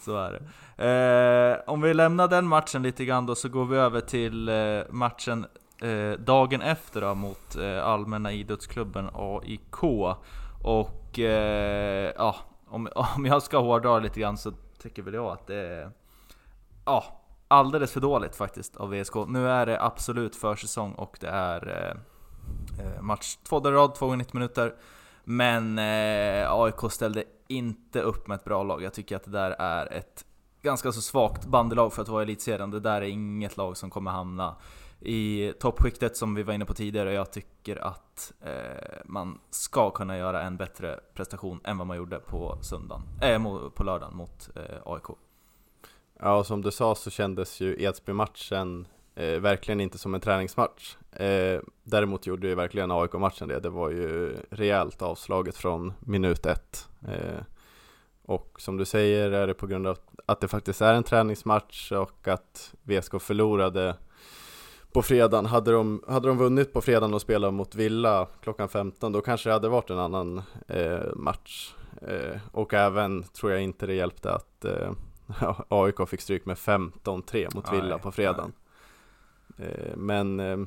Så 0.00 0.16
är 0.16 0.32
det. 0.32 0.40
Eh, 0.84 1.72
Om 1.72 1.80
vi 1.80 1.94
lämnar 1.94 2.28
den 2.28 2.46
matchen 2.46 2.82
lite 2.82 3.04
grann 3.04 3.26
då 3.26 3.34
så 3.34 3.48
går 3.48 3.64
vi 3.64 3.76
över 3.76 4.00
till 4.00 4.48
eh, 4.48 4.54
matchen 4.90 5.46
eh, 5.82 6.18
dagen 6.18 6.62
efter 6.62 7.00
då, 7.00 7.14
mot 7.14 7.56
eh, 7.56 7.86
Allmänna 7.86 8.32
Idrottsklubben 8.32 9.08
AIK 9.14 9.82
och 10.62 11.18
eh, 11.18 12.12
ja, 12.16 12.36
om, 12.74 12.88
om 13.16 13.26
jag 13.26 13.42
ska 13.42 13.58
hårdra 13.58 13.98
lite 13.98 14.20
grann 14.20 14.38
så 14.38 14.52
tycker 14.78 15.02
väl 15.02 15.14
jag 15.14 15.26
att 15.26 15.46
det 15.46 15.56
är 15.56 15.90
ja, 16.84 17.04
alldeles 17.48 17.92
för 17.92 18.00
dåligt 18.00 18.36
faktiskt 18.36 18.76
av 18.76 18.90
VSK. 18.90 19.14
Nu 19.28 19.48
är 19.48 19.66
det 19.66 19.82
absolut 19.82 20.36
försäsong 20.36 20.92
och 20.92 21.16
det 21.20 21.28
är 21.28 21.68
eh, 21.68 22.86
eh 22.86 23.02
match 23.02 23.36
två 23.48 23.60
dagar 23.60 23.76
i 23.76 23.78
rad, 23.78 23.94
två 23.94 24.06
gånger 24.06 24.16
90 24.16 24.36
minuter. 24.36 24.74
Men 25.24 25.78
eh, 25.78 26.52
AIK 26.52 26.92
ställde 26.92 27.24
inte 27.48 28.00
upp 28.00 28.26
med 28.26 28.34
ett 28.34 28.44
bra 28.44 28.62
lag. 28.62 28.82
Jag 28.82 28.94
tycker 28.94 29.16
att 29.16 29.24
det 29.24 29.30
där 29.30 29.50
är 29.50 29.92
ett 29.92 30.24
ganska 30.62 30.92
så 30.92 31.00
svagt 31.00 31.46
bandelag 31.46 31.92
för 31.92 32.02
att 32.02 32.08
vara 32.08 32.22
elitserien. 32.22 32.70
Det 32.70 32.80
där 32.80 33.00
är 33.00 33.06
inget 33.06 33.56
lag 33.56 33.76
som 33.76 33.90
kommer 33.90 34.10
hamna 34.10 34.56
i 35.04 35.52
toppskiktet 35.60 36.16
som 36.16 36.34
vi 36.34 36.42
var 36.42 36.54
inne 36.54 36.64
på 36.64 36.74
tidigare. 36.74 37.12
Jag 37.12 37.32
tycker 37.32 37.84
att 37.84 38.32
eh, 38.40 38.98
man 39.04 39.40
ska 39.50 39.90
kunna 39.90 40.18
göra 40.18 40.42
en 40.42 40.56
bättre 40.56 41.00
prestation 41.14 41.60
än 41.64 41.78
vad 41.78 41.86
man 41.86 41.96
gjorde 41.96 42.18
på, 42.18 42.58
söndagen, 42.60 43.02
äh, 43.22 43.68
på 43.74 43.84
lördagen 43.84 44.16
mot 44.16 44.50
eh, 44.56 44.92
AIK. 44.92 45.04
Ja, 46.20 46.36
och 46.36 46.46
som 46.46 46.62
du 46.62 46.70
sa 46.70 46.94
så 46.94 47.10
kändes 47.10 47.60
ju 47.60 47.82
Edsby-matchen 47.82 48.86
eh, 49.14 49.40
verkligen 49.40 49.80
inte 49.80 49.98
som 49.98 50.14
en 50.14 50.20
träningsmatch. 50.20 50.96
Eh, 51.12 51.60
däremot 51.82 52.26
gjorde 52.26 52.48
ju 52.48 52.54
verkligen 52.54 52.90
AIK-matchen 52.90 53.48
det. 53.48 53.60
Det 53.60 53.70
var 53.70 53.90
ju 53.90 54.36
rejält 54.50 55.02
avslaget 55.02 55.56
från 55.56 55.92
minut 56.00 56.46
ett. 56.46 56.88
Eh, 57.08 57.42
och 58.22 58.60
som 58.60 58.76
du 58.76 58.84
säger 58.84 59.30
är 59.30 59.46
det 59.46 59.54
på 59.54 59.66
grund 59.66 59.86
av 59.86 59.98
att 60.26 60.40
det 60.40 60.48
faktiskt 60.48 60.80
är 60.80 60.94
en 60.94 61.02
träningsmatch 61.02 61.92
och 61.92 62.28
att 62.28 62.74
VSK 62.82 63.20
förlorade 63.20 63.96
på 64.94 65.02
fredagen. 65.02 65.46
Hade 65.46 65.72
de, 65.72 66.02
hade 66.08 66.28
de 66.28 66.38
vunnit 66.38 66.72
på 66.72 66.80
fredagen 66.80 67.14
och 67.14 67.20
spelat 67.20 67.54
mot 67.54 67.74
Villa 67.74 68.26
klockan 68.42 68.68
15 68.68 69.12
då 69.12 69.20
kanske 69.20 69.48
det 69.48 69.52
hade 69.52 69.68
varit 69.68 69.90
en 69.90 69.98
annan 69.98 70.42
eh, 70.68 71.14
match. 71.16 71.74
Eh, 72.02 72.40
och 72.52 72.74
även 72.74 73.22
tror 73.22 73.52
jag 73.52 73.62
inte 73.62 73.86
det 73.86 73.94
hjälpte 73.94 74.32
att 74.32 74.64
eh, 74.64 74.92
AIK 75.68 76.08
fick 76.08 76.20
stryk 76.20 76.46
med 76.46 76.56
15-3 76.56 77.54
mot 77.54 77.72
Villa 77.72 77.94
nej, 77.94 77.98
på 77.98 78.12
fredagen. 78.12 78.52
Eh, 79.58 79.96
men 79.96 80.40
eh, 80.40 80.58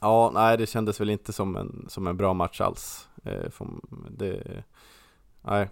ja, 0.00 0.30
nej 0.34 0.58
det 0.58 0.66
kändes 0.66 1.00
väl 1.00 1.10
inte 1.10 1.32
som 1.32 1.56
en, 1.56 1.86
som 1.88 2.06
en 2.06 2.16
bra 2.16 2.34
match 2.34 2.60
alls. 2.60 3.08
Eh, 3.24 3.50
det, 4.10 4.64
nej, 5.42 5.68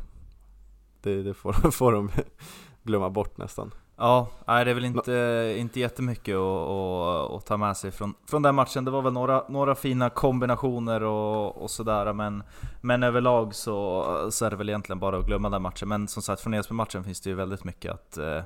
det, 1.02 1.22
det 1.22 1.34
får, 1.34 1.52
får 1.70 1.92
de 1.92 2.10
glömma 2.82 3.10
bort 3.10 3.38
nästan. 3.38 3.70
Ja, 4.00 4.28
nej, 4.46 4.64
det 4.64 4.70
är 4.70 4.74
väl 4.74 4.84
inte, 4.84 5.54
inte 5.58 5.80
jättemycket 5.80 6.36
att, 6.36 6.68
att, 6.68 7.30
att 7.30 7.46
ta 7.46 7.56
med 7.56 7.76
sig 7.76 7.90
från, 7.90 8.14
från 8.26 8.42
den 8.42 8.54
matchen. 8.54 8.84
Det 8.84 8.90
var 8.90 9.02
väl 9.02 9.12
några, 9.12 9.44
några 9.48 9.74
fina 9.74 10.10
kombinationer 10.10 11.02
och, 11.02 11.62
och 11.62 11.70
sådär, 11.70 12.12
men, 12.12 12.42
men 12.80 13.02
överlag 13.02 13.54
så, 13.54 14.04
så 14.30 14.44
är 14.44 14.50
det 14.50 14.56
väl 14.56 14.68
egentligen 14.68 14.98
bara 14.98 15.18
att 15.18 15.26
glömma 15.26 15.50
den 15.50 15.62
matchen. 15.62 15.88
Men 15.88 16.08
som 16.08 16.22
sagt, 16.22 16.42
från 16.42 16.54
Edsbyn-matchen 16.54 17.04
finns 17.04 17.20
det 17.20 17.30
ju 17.30 17.36
väldigt 17.36 17.64
mycket 17.64 17.92
att, 17.92 18.18
eh, 18.18 18.42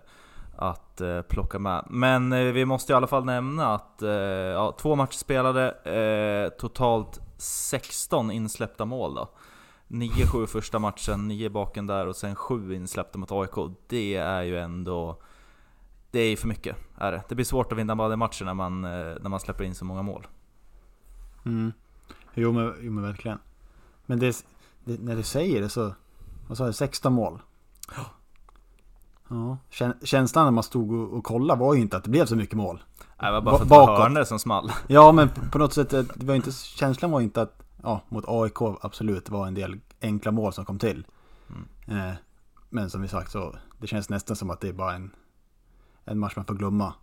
att 0.56 1.00
eh, 1.00 1.22
plocka 1.22 1.58
med. 1.58 1.84
Men 1.90 2.32
eh, 2.32 2.52
vi 2.52 2.64
måste 2.64 2.92
i 2.92 2.96
alla 2.96 3.06
fall 3.06 3.24
nämna 3.24 3.74
att 3.74 4.02
ja, 4.54 4.76
två 4.80 4.96
matcher 4.96 5.16
spelade, 5.16 6.50
totalt 6.58 7.20
16 7.36 8.30
insläppta 8.30 8.84
mål 8.84 9.14
då. 9.14 9.28
9-7 9.88 10.46
första 10.46 10.78
matchen, 10.78 11.28
9 11.28 11.48
baken 11.48 11.86
där 11.86 12.06
och 12.06 12.16
sen 12.16 12.34
7 12.34 12.74
insläppta 12.74 13.18
mot 13.18 13.32
AIK. 13.32 13.74
Det 13.88 14.14
är 14.16 14.42
ju 14.42 14.58
ändå 14.58 15.18
det 16.12 16.20
är 16.20 16.36
för 16.36 16.48
mycket. 16.48 16.76
Är 16.98 17.12
det. 17.12 17.22
det 17.28 17.34
blir 17.34 17.44
svårt 17.44 17.72
att 17.72 17.78
vinna 17.78 17.96
badematcher 17.96 18.44
när 18.44 18.54
man, 18.54 18.84
eh, 18.84 18.90
när 19.20 19.28
man 19.28 19.40
släpper 19.40 19.64
in 19.64 19.74
så 19.74 19.84
många 19.84 20.02
mål. 20.02 20.26
Mm. 21.44 21.72
Jo, 22.34 22.52
men, 22.52 22.74
jo 22.80 22.92
men 22.92 23.04
verkligen. 23.04 23.38
Men 24.06 24.18
det, 24.18 24.44
det, 24.84 25.00
när 25.00 25.16
du 25.16 25.22
säger 25.22 25.60
det 25.60 25.68
så, 25.68 25.94
vad 26.48 26.58
sa 26.58 26.66
du, 26.66 26.72
16 26.72 27.12
mål? 27.12 27.42
Ja. 27.96 28.04
Ja, 29.28 29.58
Kän- 29.70 30.04
känslan 30.06 30.44
när 30.44 30.50
man 30.50 30.62
stod 30.62 30.92
och, 30.92 31.18
och 31.18 31.24
kollade 31.24 31.60
var 31.60 31.74
ju 31.74 31.80
inte 31.80 31.96
att 31.96 32.04
det 32.04 32.10
blev 32.10 32.26
så 32.26 32.36
mycket 32.36 32.56
mål. 32.56 32.82
Det 33.20 33.30
var 33.30 33.40
bara 33.40 33.40
Ba- 33.40 33.56
för 33.56 33.62
att 33.64 33.68
det 33.68 33.76
var 33.76 34.00
hörnor 34.00 34.24
som 34.24 34.38
small. 34.38 34.72
Ja, 34.86 35.12
men 35.12 35.28
på, 35.28 35.40
på 35.50 35.58
något 35.58 35.72
sätt, 35.72 35.92
eh, 35.92 36.02
det 36.14 36.26
var 36.26 36.34
inte, 36.34 36.52
känslan 36.52 37.10
var 37.10 37.20
inte 37.20 37.42
att, 37.42 37.62
ja, 37.82 38.00
mot 38.08 38.24
AIK 38.28 38.62
absolut 38.80 39.30
var 39.30 39.46
en 39.46 39.54
del 39.54 39.80
enkla 40.02 40.32
mål 40.32 40.52
som 40.52 40.64
kom 40.64 40.78
till. 40.78 41.06
Mm. 41.88 42.08
Eh, 42.08 42.14
men 42.70 42.90
som 42.90 43.02
vi 43.02 43.08
sagt 43.08 43.30
så, 43.30 43.56
det 43.78 43.86
känns 43.86 44.08
nästan 44.08 44.36
som 44.36 44.50
att 44.50 44.60
det 44.60 44.68
är 44.68 44.72
bara 44.72 44.94
en, 44.94 45.10
en 46.04 46.18
match 46.18 46.32
man 46.36 46.44
får 46.44 46.54
glömma. 46.54 46.94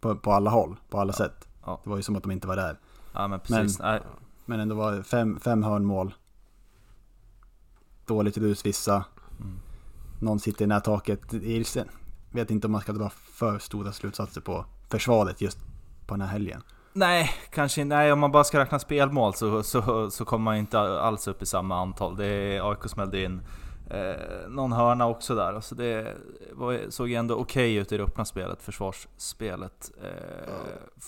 På, 0.00 0.16
på 0.16 0.32
alla 0.32 0.50
håll, 0.50 0.76
på 0.88 1.00
alla 1.00 1.12
sätt. 1.12 1.48
Ja. 1.66 1.80
Det 1.84 1.90
var 1.90 1.96
ju 1.96 2.02
som 2.02 2.16
att 2.16 2.22
de 2.22 2.32
inte 2.32 2.48
var 2.48 2.56
där. 2.56 2.78
Ja 3.12 3.28
men 3.28 3.40
precis. 3.40 3.78
Nej, 3.78 4.00
Men 4.44 4.60
ändå 4.60 4.74
var 4.74 5.02
fem, 5.02 5.40
fem 5.40 5.62
hörnmål. 5.62 6.14
Dåligt 8.06 8.38
rus 8.38 8.66
vissa. 8.66 9.04
Mm. 9.40 9.58
Någon 10.20 10.40
sitter 10.40 10.64
i 10.64 10.68
nättaket. 10.68 11.32
Ilsen. 11.32 11.88
Vet 12.30 12.50
inte 12.50 12.66
om 12.66 12.72
man 12.72 12.80
ska 12.80 12.92
dra 12.92 13.08
för 13.10 13.58
stora 13.58 13.92
slutsatser 13.92 14.40
på 14.40 14.64
försvaret 14.88 15.40
just 15.40 15.58
på 16.06 16.14
den 16.14 16.20
här 16.20 16.28
helgen. 16.28 16.62
Nej, 16.92 17.30
kanske. 17.50 17.84
Nej, 17.84 18.12
om 18.12 18.18
man 18.18 18.32
bara 18.32 18.44
ska 18.44 18.60
räkna 18.60 18.78
spelmål 18.78 19.34
så, 19.34 19.62
så, 19.62 20.10
så 20.10 20.24
kommer 20.24 20.44
man 20.44 20.56
inte 20.56 20.78
alls 20.80 21.28
upp 21.28 21.42
i 21.42 21.46
samma 21.46 21.80
antal. 21.80 22.16
Det 22.16 22.26
är 22.26 22.70
AIK 22.70 22.78
smällde 22.86 23.22
in 23.22 23.40
eh, 23.90 24.48
någon 24.48 24.72
hörna 24.72 25.06
också 25.06 25.34
där. 25.34 25.52
Alltså 25.54 25.74
det 25.74 26.14
var, 26.52 26.90
såg 26.90 27.08
ju 27.08 27.14
ändå 27.14 27.34
okej 27.34 27.74
ut 27.74 27.92
i 27.92 27.96
det 27.96 28.02
öppna 28.02 28.24
spelet, 28.24 28.62
försvarsspelet. 28.62 29.90
Eh, 30.02 30.52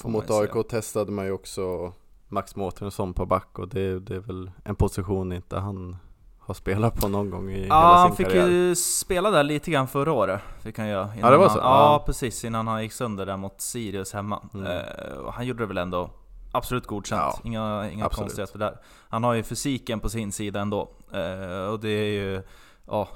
man 0.05 0.13
Mot. 0.13 0.31
AIK 0.31 0.69
testade 0.69 1.13
man 1.13 1.25
ju 1.27 1.33
också 1.33 1.93
Max 2.29 2.57
Mårtensson 2.57 3.15
på 3.15 3.27
back 3.27 3.59
och 3.59 3.69
det, 3.69 4.01
det 4.01 4.15
är 4.15 4.21
väl 4.21 4.51
en 4.65 4.75
position 4.75 5.33
inte 5.33 5.59
han 5.59 5.97
har 6.39 6.55
spelat 6.55 7.01
på 7.01 7.09
någon 7.09 7.31
gång 7.31 7.51
i 7.51 7.59
Ja, 7.59 7.63
hela 7.75 7.97
han 7.97 8.09
sin 8.09 8.17
fick 8.17 8.27
karriär. 8.35 8.49
ju 8.49 8.75
spela 8.75 9.31
där 9.31 9.43
lite 9.43 9.71
grann 9.71 9.89
förra 9.89 10.13
året. 10.13 10.41
Fick 10.63 10.79
han 10.79 10.89
göra. 10.89 11.11
Ja, 11.21 11.31
det 11.31 11.37
var 11.37 11.47
han, 11.47 11.55
så? 11.55 11.59
Ja, 11.59 11.93
Ja. 11.93 12.03
precis. 12.07 12.45
Innan 12.45 12.67
han 12.69 12.83
gick 12.83 12.93
sönder 12.93 13.27
där 13.27 13.37
mot 13.37 13.61
Sirius 13.61 14.13
hemma. 14.13 14.43
Mm. 14.55 14.67
Eh, 14.67 15.31
han 15.33 15.47
gjorde 15.47 15.63
det 15.63 15.67
väl 15.67 15.79
ändå 15.79 16.11
absolut 16.53 16.87
godkänt. 16.87 17.21
Ja, 17.23 17.41
inga 17.45 17.91
inga 17.91 18.05
absolut. 18.07 18.27
konstigheter 18.27 18.59
där. 18.59 18.77
Han 19.09 19.25
har 19.25 19.35
ju 19.35 19.43
fysiken 19.43 20.01
på 20.01 20.09
sin 20.09 20.33
sida 20.33 20.61
ändå. 20.61 20.91
Eh, 21.13 21.67
och 21.73 21.81
det 21.81 21.89
är 21.89 22.13
ju 22.13 22.43
ja, 22.87 23.09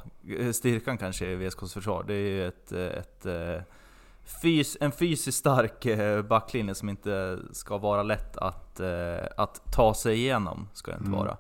styrkan 0.53 0.99
kanske 0.99 1.27
i 1.27 1.35
VSKs 1.35 1.75
försvar. 1.75 2.05
Det 2.07 2.15
är 2.15 2.19
ju 2.19 2.49
ett, 2.49 2.73
ett, 2.73 3.27
eh, 3.27 3.63
fys, 4.43 4.77
en 4.81 4.93
fysiskt 4.93 5.39
stark 5.39 5.87
eh, 5.87 6.23
backlinje 6.23 6.75
som 6.75 6.89
inte 6.89 7.39
ska 7.53 7.79
vara 7.79 8.03
lätt 8.03 8.37
att, 8.37 8.81
eh, 8.81 9.27
att 9.37 9.73
ta 9.73 9.95
sig 9.95 10.15
igenom. 10.17 10.69
Ska 10.73 10.91
det 10.91 10.97
inte 10.97 11.09
Mm. 11.09 11.19
vara. 11.19 11.37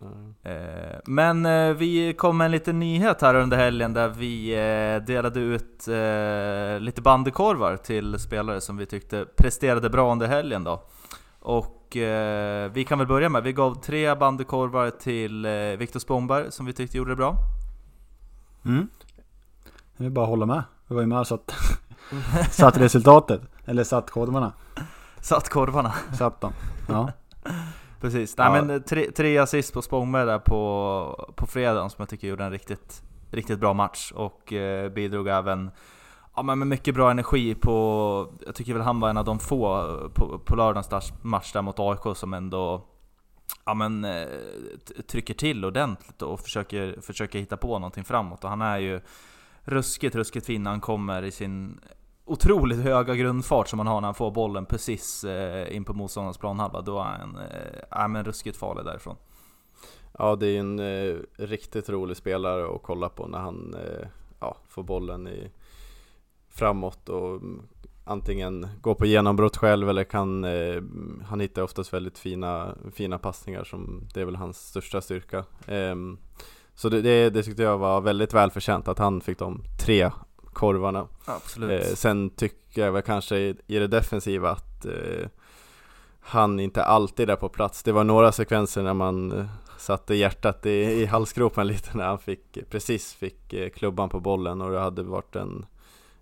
Mm. 0.00 0.34
Eh, 0.42 0.98
Men 1.06 1.46
eh, 1.46 1.74
vi 1.74 2.12
kom 2.14 2.36
med 2.38 2.44
en 2.44 2.50
liten 2.50 2.78
nyhet 2.80 3.20
här 3.20 3.34
under 3.34 3.56
helgen 3.56 3.92
där 3.92 4.08
vi 4.08 4.50
eh, 4.54 5.06
delade 5.06 5.40
ut 5.40 5.88
eh, 5.88 6.80
lite 6.80 7.02
bandekorvar 7.02 7.76
till 7.76 8.18
spelare 8.18 8.60
som 8.60 8.76
vi 8.76 8.86
tyckte 8.86 9.26
presterade 9.36 9.90
bra 9.90 10.12
under 10.12 10.26
helgen 10.26 10.64
då. 10.64 10.82
Och 11.44 11.96
eh, 11.96 12.70
vi 12.72 12.84
kan 12.84 12.98
väl 12.98 13.08
börja 13.08 13.28
med, 13.28 13.42
vi 13.42 13.52
gav 13.52 13.74
tre 13.74 14.14
bandekorvar 14.14 14.90
till 14.90 15.44
eh, 15.44 15.50
Viktor 15.52 16.00
Spångberg 16.00 16.52
som 16.52 16.66
vi 16.66 16.72
tyckte 16.72 16.96
gjorde 16.96 17.10
det 17.10 17.16
bra. 17.16 17.36
Mm. 18.64 18.88
Jag 19.96 20.04
vill 20.04 20.12
bara 20.12 20.26
hålla 20.26 20.46
med. 20.46 20.62
Jag 20.88 20.94
var 20.94 21.02
ju 21.02 21.08
med 21.08 21.18
och 21.18 21.26
satt, 21.26 21.54
satt 22.50 22.76
resultatet. 22.76 23.40
Eller 23.64 23.84
satt 23.84 24.10
koderna. 24.10 24.52
Satt 25.20 25.48
korvarna. 25.48 25.94
Satt 26.18 26.40
dem. 26.40 26.52
Ja. 26.88 27.12
Precis. 28.00 28.36
Nej 28.36 28.46
Ja. 28.46 28.52
men 28.52 28.70
eh, 28.70 28.78
tre, 28.82 29.10
tre 29.10 29.38
assist 29.38 29.72
på 29.72 29.82
Spångberg 29.82 30.26
där 30.26 30.38
på, 30.38 31.32
på 31.36 31.46
fredagen 31.46 31.90
som 31.90 31.96
jag 32.02 32.08
tycker 32.08 32.28
gjorde 32.28 32.44
en 32.44 32.50
riktigt, 32.50 33.02
riktigt 33.30 33.58
bra 33.58 33.72
match 33.74 34.12
och 34.14 34.52
eh, 34.52 34.88
bidrog 34.92 35.28
även 35.28 35.70
ja, 36.36 36.42
men 36.42 36.58
med 36.58 36.68
mycket 36.68 36.94
bra 36.94 37.10
energi 37.10 37.54
på... 37.54 38.28
Jag 38.46 38.54
tycker 38.54 38.72
väl 38.72 38.82
han 38.82 39.00
var 39.00 39.08
en 39.08 39.16
av 39.16 39.24
de 39.24 39.38
få 39.38 39.80
eh, 39.80 40.08
på, 40.08 40.38
på 40.38 40.56
lördagens 40.56 41.12
match 41.22 41.52
där 41.52 41.62
mot 41.62 41.78
AIK 41.78 42.16
som 42.16 42.34
ändå 42.34 42.84
ja, 43.64 43.74
men, 43.74 44.04
eh, 44.04 44.26
trycker 45.08 45.34
till 45.34 45.64
ordentligt 45.64 46.22
och 46.22 46.40
försöker, 46.40 47.00
försöker 47.00 47.38
hitta 47.38 47.56
på 47.56 47.78
någonting 47.78 48.04
framåt. 48.04 48.44
Och 48.44 48.50
han 48.50 48.62
är 48.62 48.78
ju 48.78 49.00
ruskigt, 49.64 50.16
ruskigt 50.16 50.46
fin 50.46 50.62
när 50.62 50.70
han 50.70 50.80
kommer 50.80 51.22
i 51.22 51.30
sin 51.30 51.80
otroligt 52.24 52.82
höga 52.82 53.14
grundfart 53.14 53.68
som 53.68 53.78
han 53.78 53.88
har 53.88 54.00
när 54.00 54.08
han 54.08 54.14
får 54.14 54.30
bollen 54.30 54.66
precis 54.66 55.24
eh, 55.24 55.76
in 55.76 55.84
på 55.84 55.92
motståndarens 55.92 56.38
planhalva. 56.38 56.80
Då 56.80 56.98
är 56.98 57.04
han 57.04 57.38
ja, 57.90 58.08
men 58.08 58.24
ruskigt 58.24 58.56
farlig 58.56 58.84
därifrån. 58.84 59.16
Ja, 60.18 60.36
det 60.36 60.46
är 60.46 60.60
en 60.60 60.78
eh, 60.78 61.16
riktigt 61.36 61.88
rolig 61.88 62.16
spelare 62.16 62.74
att 62.74 62.82
kolla 62.82 63.08
på 63.08 63.26
när 63.26 63.38
han 63.38 63.74
eh, 63.74 64.08
ja, 64.40 64.56
får 64.68 64.82
bollen 64.82 65.28
i, 65.28 65.50
framåt 66.54 67.08
och 67.08 67.40
antingen 68.04 68.68
går 68.80 68.94
på 68.94 69.06
genombrott 69.06 69.56
själv 69.56 69.88
eller 69.88 70.04
kan 70.04 70.44
eh, 70.44 70.82
Han 71.26 71.40
hittar 71.40 71.62
oftast 71.62 71.92
väldigt 71.92 72.18
fina, 72.18 72.74
fina 72.94 73.18
passningar 73.18 73.64
som 73.64 74.08
det 74.14 74.20
är 74.20 74.24
väl 74.24 74.36
hans 74.36 74.68
största 74.68 75.00
styrka. 75.00 75.44
Ehm, 75.66 76.18
så 76.74 76.88
det, 76.88 77.02
det, 77.02 77.30
det 77.30 77.42
tyckte 77.42 77.62
jag 77.62 77.78
var 77.78 78.00
väldigt 78.00 78.34
välförtjänt 78.34 78.88
att 78.88 78.98
han 78.98 79.20
fick 79.20 79.38
de 79.38 79.62
tre 79.80 80.10
korvarna. 80.52 81.06
Eh, 81.70 81.94
sen 81.94 82.30
tycker 82.30 82.84
jag 82.84 82.92
väl 82.92 83.02
kanske 83.02 83.36
i, 83.36 83.56
i 83.66 83.78
det 83.78 83.86
defensiva 83.86 84.50
att 84.50 84.86
eh, 84.86 85.28
han 86.20 86.60
inte 86.60 86.84
alltid 86.84 87.30
är 87.30 87.36
på 87.36 87.48
plats. 87.48 87.82
Det 87.82 87.92
var 87.92 88.04
några 88.04 88.32
sekvenser 88.32 88.82
när 88.82 88.94
man 88.94 89.32
eh, 89.32 89.46
satte 89.78 90.14
hjärtat 90.14 90.66
i, 90.66 90.70
i 90.70 91.06
halsgropen 91.06 91.66
lite 91.66 91.96
när 91.96 92.06
han 92.06 92.18
fick, 92.18 92.70
precis 92.70 93.14
fick 93.14 93.52
eh, 93.52 93.70
klubban 93.70 94.08
på 94.08 94.20
bollen 94.20 94.60
och 94.60 94.70
det 94.70 94.80
hade 94.80 95.02
varit 95.02 95.36
en 95.36 95.66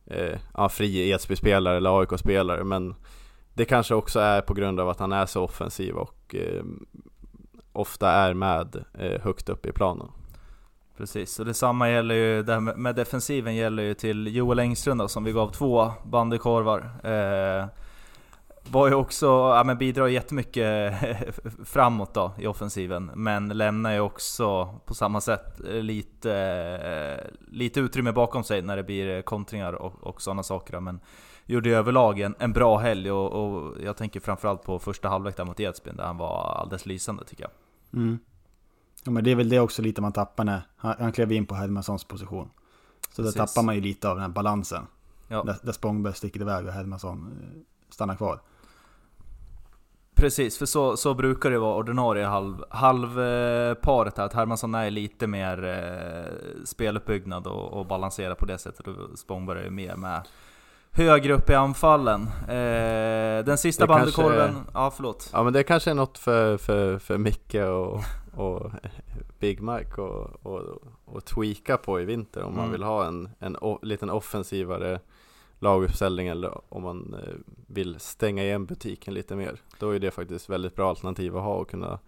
eh, 0.06 0.38
ja, 0.54 0.68
fri 0.68 1.10
Edsby-spelare 1.10 1.76
eller 1.76 2.00
AIK-spelare 2.00 2.64
men 2.64 2.94
det 3.54 3.64
kanske 3.64 3.94
också 3.94 4.20
är 4.20 4.40
på 4.40 4.54
grund 4.54 4.80
av 4.80 4.88
att 4.88 5.00
han 5.00 5.12
är 5.12 5.26
så 5.26 5.42
offensiv 5.42 5.94
och 5.94 6.34
eh, 6.34 6.62
ofta 7.72 8.10
är 8.10 8.34
med 8.34 8.84
eh, 8.98 9.20
högt 9.20 9.48
upp 9.48 9.66
i 9.66 9.72
planen. 9.72 10.08
Precis, 10.96 11.38
och 11.38 11.46
detsamma 11.46 11.90
gäller 11.90 12.14
ju, 12.14 12.42
det 12.42 12.52
här 12.52 12.60
med, 12.60 12.78
med 12.78 12.94
defensiven 12.94 13.54
gäller 13.54 13.82
ju 13.82 13.94
till 13.94 14.36
Joel 14.36 14.58
Engström 14.58 14.98
då, 14.98 15.08
som 15.08 15.24
vi 15.24 15.32
gav 15.32 15.50
två 15.50 15.92
bandekorvar. 16.04 16.78
Eh, 17.04 17.66
var 18.70 18.88
ju 18.88 18.94
också, 18.94 19.26
ja 19.26 19.62
men 19.64 19.78
bidrar 19.78 20.06
jättemycket 20.06 20.94
framåt 21.64 22.14
då 22.14 22.32
i 22.38 22.46
offensiven, 22.46 23.10
men 23.14 23.48
lämnar 23.48 23.92
ju 23.92 24.00
också 24.00 24.78
på 24.86 24.94
samma 24.94 25.20
sätt 25.20 25.60
lite, 25.60 27.30
lite 27.50 27.80
utrymme 27.80 28.12
bakom 28.12 28.44
sig 28.44 28.62
när 28.62 28.76
det 28.76 28.82
blir 28.82 29.22
kontringar 29.22 29.72
och, 29.72 30.02
och 30.02 30.22
sådana 30.22 30.42
saker. 30.42 30.80
Men 30.80 31.00
gjorde 31.46 31.68
ju 31.68 31.74
överlag 31.74 32.20
en, 32.20 32.34
en 32.38 32.52
bra 32.52 32.78
helg 32.78 33.10
och, 33.12 33.32
och 33.32 33.82
jag 33.82 33.96
tänker 33.96 34.20
framförallt 34.20 34.62
på 34.62 34.78
första 34.78 35.08
halvlek 35.08 35.36
där 35.36 35.44
mot 35.44 35.60
Edsbyn 35.60 35.96
där 35.96 36.04
han 36.04 36.16
var 36.16 36.56
alldeles 36.60 36.86
lysande 36.86 37.24
tycker 37.24 37.44
jag. 37.44 37.52
Mm. 38.00 38.18
Ja, 39.04 39.10
men 39.10 39.24
det 39.24 39.30
är 39.30 39.34
väl 39.34 39.48
det 39.48 39.60
också 39.60 39.82
lite 39.82 40.00
man 40.00 40.12
tappar 40.12 40.44
när 40.44 40.62
han, 40.76 40.94
han 40.98 41.12
klev 41.12 41.32
in 41.32 41.46
på 41.46 41.54
Hedmanssons 41.54 42.04
position. 42.04 42.50
Så 43.10 43.22
Precis. 43.22 43.34
där 43.34 43.46
tappar 43.46 43.62
man 43.62 43.74
ju 43.74 43.80
lite 43.80 44.08
av 44.08 44.16
den 44.16 44.22
här 44.22 44.30
balansen. 44.30 44.86
Ja. 45.28 45.42
Där, 45.42 45.56
där 45.62 45.72
Spångberg 45.72 46.14
sticker 46.14 46.40
iväg 46.40 46.66
och 46.66 46.72
Hedmansson 46.72 47.38
eh, 47.42 47.60
stannar 47.90 48.16
kvar. 48.16 48.40
Precis, 50.22 50.58
för 50.58 50.66
så, 50.66 50.96
så 50.96 51.14
brukar 51.14 51.50
det 51.50 51.58
vara 51.58 51.74
ordinarie 51.76 52.24
halv, 52.24 52.64
halvparet 52.70 54.18
här, 54.18 54.24
att 54.24 54.32
Hermansson 54.32 54.74
är 54.74 54.90
lite 54.90 55.26
mer 55.26 55.64
eh, 55.64 56.64
speluppbyggnad 56.64 57.46
och, 57.46 57.72
och 57.72 57.86
balanserar 57.86 58.34
på 58.34 58.46
det 58.46 58.58
sättet 58.58 58.86
och 58.88 58.94
Spångberg 59.18 59.66
är 59.66 59.70
mer 59.70 59.96
med 59.96 60.20
högre 60.92 61.32
upp 61.32 61.50
i 61.50 61.54
anfallen. 61.54 62.22
Eh, 62.48 63.44
den 63.44 63.58
sista 63.58 63.84
är- 63.84 64.54
ja 64.74 64.90
förlåt. 64.96 65.30
Ja 65.32 65.42
men 65.42 65.52
det 65.52 65.62
kanske 65.62 65.90
är 65.90 65.94
något 65.94 66.18
för, 66.18 66.56
för, 66.56 66.98
för 66.98 67.18
Micke 67.18 67.54
och, 67.54 68.00
och 68.36 68.70
Big 69.38 69.60
Mike 69.62 70.00
och, 70.00 70.46
och, 70.46 70.62
och 71.04 71.24
tweaka 71.24 71.76
på 71.76 72.00
i 72.00 72.04
vinter 72.04 72.42
om 72.42 72.52
man 72.52 72.60
Mm. 72.64 72.72
vill 72.72 72.82
ha 72.82 73.04
en, 73.06 73.28
en 73.38 73.56
o, 73.56 73.78
liten 73.82 74.10
offensivare 74.10 75.00
laguppställning 75.62 76.26
eller 76.26 76.74
om 76.74 76.82
man 76.82 77.14
eh, 77.14 77.34
vill 77.66 78.00
stänga 78.00 78.42
igen 78.42 78.66
butiken 78.66 79.14
lite 79.14 79.36
mer. 79.36 79.60
Då 79.78 79.90
är 79.90 79.98
det 79.98 80.10
faktiskt 80.10 80.48
väldigt 80.50 80.76
bra 80.76 80.88
alternativ 80.88 81.36
att 81.36 81.42
ha 81.42 81.54
och 81.54 81.70
kunna 81.70 81.98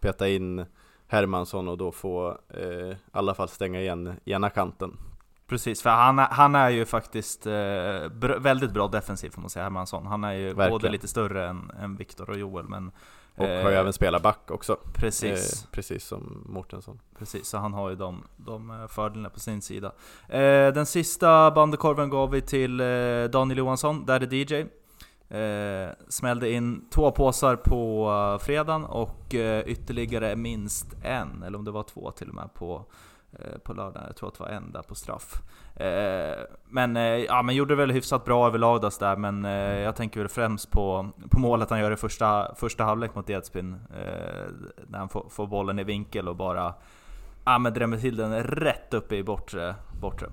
peta 0.00 0.28
in 0.28 0.64
Hermansson 1.06 1.68
och 1.68 1.78
då 1.78 1.92
få 1.92 2.38
eh, 2.48 2.62
i 2.68 2.96
alla 3.12 3.34
fall 3.34 3.48
stänga 3.48 3.80
igen 3.80 4.14
ena 4.24 4.50
kanten. 4.50 4.96
Precis, 5.46 5.82
för 5.82 5.90
han 5.90 6.18
är, 6.18 6.26
han 6.30 6.54
är 6.54 6.70
ju 6.70 6.84
faktiskt 6.84 7.46
eh, 7.46 7.50
br- 7.50 8.38
väldigt 8.38 8.72
bra 8.72 8.88
defensiv 8.88 9.30
får 9.30 9.40
man 9.40 9.50
säga, 9.50 9.62
Hermansson. 9.62 10.06
Han 10.06 10.24
är 10.24 10.32
ju 10.32 10.46
Verkligen. 10.46 10.70
både 10.70 10.88
lite 10.90 11.08
större 11.08 11.48
än, 11.48 11.70
än 11.80 11.96
Viktor 11.96 12.30
och 12.30 12.38
Joel, 12.38 12.68
men 12.68 12.90
Och 13.38 13.46
har 13.46 13.70
ju 13.70 13.74
Eh, 13.74 13.80
även 13.80 13.92
spelat 13.92 14.22
back 14.22 14.50
också. 14.50 14.78
Precis. 14.94 15.62
Eh, 15.64 15.70
precis 15.70 16.04
som 16.04 16.44
Mårtensson. 16.46 17.00
Precis, 17.18 17.48
så 17.48 17.58
han 17.58 17.72
har 17.72 17.90
ju 17.90 17.96
de, 17.96 18.24
de 18.36 18.70
eh, 18.70 18.86
fördelarna 18.86 19.30
på 19.30 19.40
sin 19.40 19.62
sida. 19.62 19.92
Eh, 20.28 20.72
den 20.72 20.86
sista 20.86 21.50
bandekorven 21.50 22.10
gav 22.10 22.30
vi 22.30 22.40
till 22.40 22.80
eh, 22.80 22.86
Daniel 23.32 23.58
Johansson, 23.58 24.06
där 24.06 24.20
är 24.20 24.34
DJ. 24.34 24.66
Eh, 25.30 25.90
smällde 26.08 26.50
in 26.50 26.88
två 26.90 27.10
påsar 27.10 27.56
på 27.56 28.10
uh, 28.10 28.44
fredagen 28.44 28.84
och 28.84 29.34
ytterligare 29.66 30.36
minst 30.36 30.86
en, 31.02 31.42
eller 31.42 31.58
om 31.58 31.64
det 31.64 31.70
var 31.70 31.82
två 31.82 32.10
till 32.10 32.28
och 32.28 32.34
med 32.34 32.54
på, 32.54 32.84
på 33.64 33.72
lördagen. 33.72 34.04
Jag 34.06 34.16
tror 34.16 34.28
att 34.28 34.34
det 34.34 34.44
var 34.44 34.50
en 34.50 34.72
där 34.72 34.82
på 34.82 34.94
straff. 34.94 35.42
Eh, 35.76 36.44
men, 36.68 36.96
eh, 36.96 37.02
ja, 37.02 37.42
men 37.42 37.54
gjorde 37.54 37.74
väl 37.74 37.90
hyfsat 37.90 38.24
bra 38.24 38.46
överlag 38.46 38.80
där, 39.00 39.16
men 39.16 39.44
eh, 39.44 39.78
jag 39.78 39.96
tänker 39.96 40.20
väl 40.20 40.28
främst 40.28 40.70
på, 40.70 41.10
på 41.30 41.38
målet 41.38 41.70
han 41.70 41.80
gör 41.80 41.90
i 41.90 41.96
första, 41.96 42.54
första 42.54 42.84
halvlek 42.84 43.14
mot 43.14 43.30
Edsbyn. 43.30 43.72
Eh, 43.72 44.52
när 44.86 44.98
han 44.98 45.08
får, 45.08 45.26
får 45.30 45.46
bollen 45.46 45.78
i 45.78 45.84
vinkel 45.84 46.28
och 46.28 46.36
bara 46.36 46.74
ja, 47.44 47.58
men 47.58 47.74
drämmer 47.74 47.98
till 47.98 48.16
den 48.16 48.42
rätt 48.42 48.94
uppe 48.94 49.16
i 49.16 49.22
bortre. 49.22 49.74
bortre. 50.00 50.26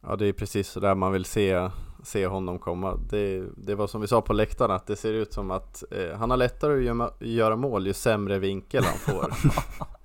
Ja 0.00 0.16
det 0.16 0.26
är 0.26 0.32
precis 0.32 0.68
så 0.68 0.80
där 0.80 0.94
man 0.94 1.12
vill 1.12 1.24
se, 1.24 1.70
se 2.02 2.26
honom 2.26 2.58
komma. 2.58 2.98
Det, 3.10 3.44
det 3.56 3.74
var 3.74 3.86
som 3.86 4.00
vi 4.00 4.06
sa 4.06 4.22
på 4.22 4.32
läktaren 4.32 4.70
att 4.70 4.86
det 4.86 4.96
ser 4.96 5.12
ut 5.12 5.32
som 5.32 5.50
att 5.50 5.84
eh, 5.90 6.18
han 6.18 6.30
har 6.30 6.36
lättare 6.36 6.88
att 6.88 7.20
göra 7.20 7.56
mål 7.56 7.86
ju 7.86 7.92
sämre 7.92 8.38
vinkel 8.38 8.84
han 8.84 9.14
får. 9.14 9.32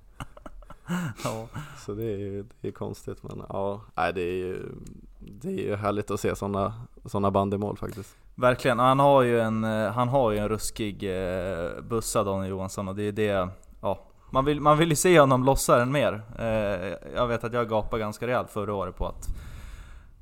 Ja. 1.24 1.46
så 1.78 1.94
det 1.94 2.04
är, 2.04 2.44
det 2.60 2.68
är 2.68 2.72
konstigt 2.72 3.22
men 3.22 3.42
ja, 3.48 3.80
nej, 3.94 4.12
det 4.12 4.20
är 4.22 4.34
ju 4.34 4.72
det 5.18 5.48
är 5.48 5.62
ju 5.62 5.76
härligt 5.76 6.10
att 6.10 6.20
se 6.20 6.36
sådana 6.36 6.74
såna 7.04 7.30
bandymål 7.30 7.76
faktiskt. 7.76 8.16
Verkligen, 8.34 8.78
han 8.78 8.98
har 8.98 9.22
ju 9.22 9.40
en, 9.40 9.64
han 9.64 10.08
har 10.08 10.30
ju 10.30 10.38
en 10.38 10.48
ruskig 10.48 11.02
eh, 11.02 11.80
bussa 11.82 12.24
Daniel 12.24 12.50
Johansson 12.50 12.88
och 12.88 12.94
det 12.94 13.02
är 13.02 13.12
det, 13.12 13.48
ja, 13.80 13.98
man 14.30 14.44
vill, 14.44 14.60
man 14.60 14.78
vill 14.78 14.90
ju 14.90 14.96
se 14.96 15.20
honom 15.20 15.44
lossa 15.44 15.76
den 15.78 15.92
mer. 15.92 16.22
Eh, 16.38 16.94
jag 17.14 17.26
vet 17.26 17.44
att 17.44 17.52
jag 17.52 17.68
gapade 17.68 18.00
ganska 18.00 18.26
rejält 18.26 18.50
förra 18.50 18.74
året 18.74 18.96
på 18.96 19.06
att 19.06 19.28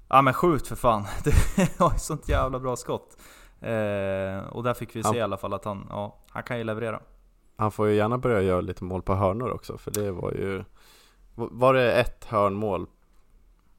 Ja 0.09 0.23
men 0.23 0.35
skjut 0.35 0.67
för 0.69 0.77
fan, 0.77 1.05
det 1.25 1.81
var 1.81 1.93
ju 1.93 1.99
sånt 1.99 2.29
jävla 2.29 2.59
bra 2.59 2.77
skott. 2.77 3.17
Eh, 3.61 4.47
och 4.51 4.63
där 4.63 4.75
fick 4.75 4.97
vi 4.97 5.03
se 5.03 5.09
Han- 5.09 5.17
i 5.17 5.21
alla 5.21 5.37
fall 5.37 5.55
att 5.55 5.65
han, 5.65 5.87
ja, 5.91 6.17
han 6.31 6.43
kan 6.43 6.59
ju 6.59 6.65
leverera. 6.65 7.01
Han 7.63 7.71
får 7.73 7.89
ju 7.89 7.95
gärna 7.95 8.19
börja 8.19 8.43
göra 8.43 8.61
lite 8.61 8.85
mål 8.85 9.03
på 9.03 9.15
hörnor 9.15 9.51
också 9.51 9.79
för 9.79 9.91
det 9.91 10.11
var 10.11 10.31
ju 10.33 10.65
Var 11.35 11.75
det 11.75 11.93
ett 11.93 12.25
hörnmål 12.25 12.87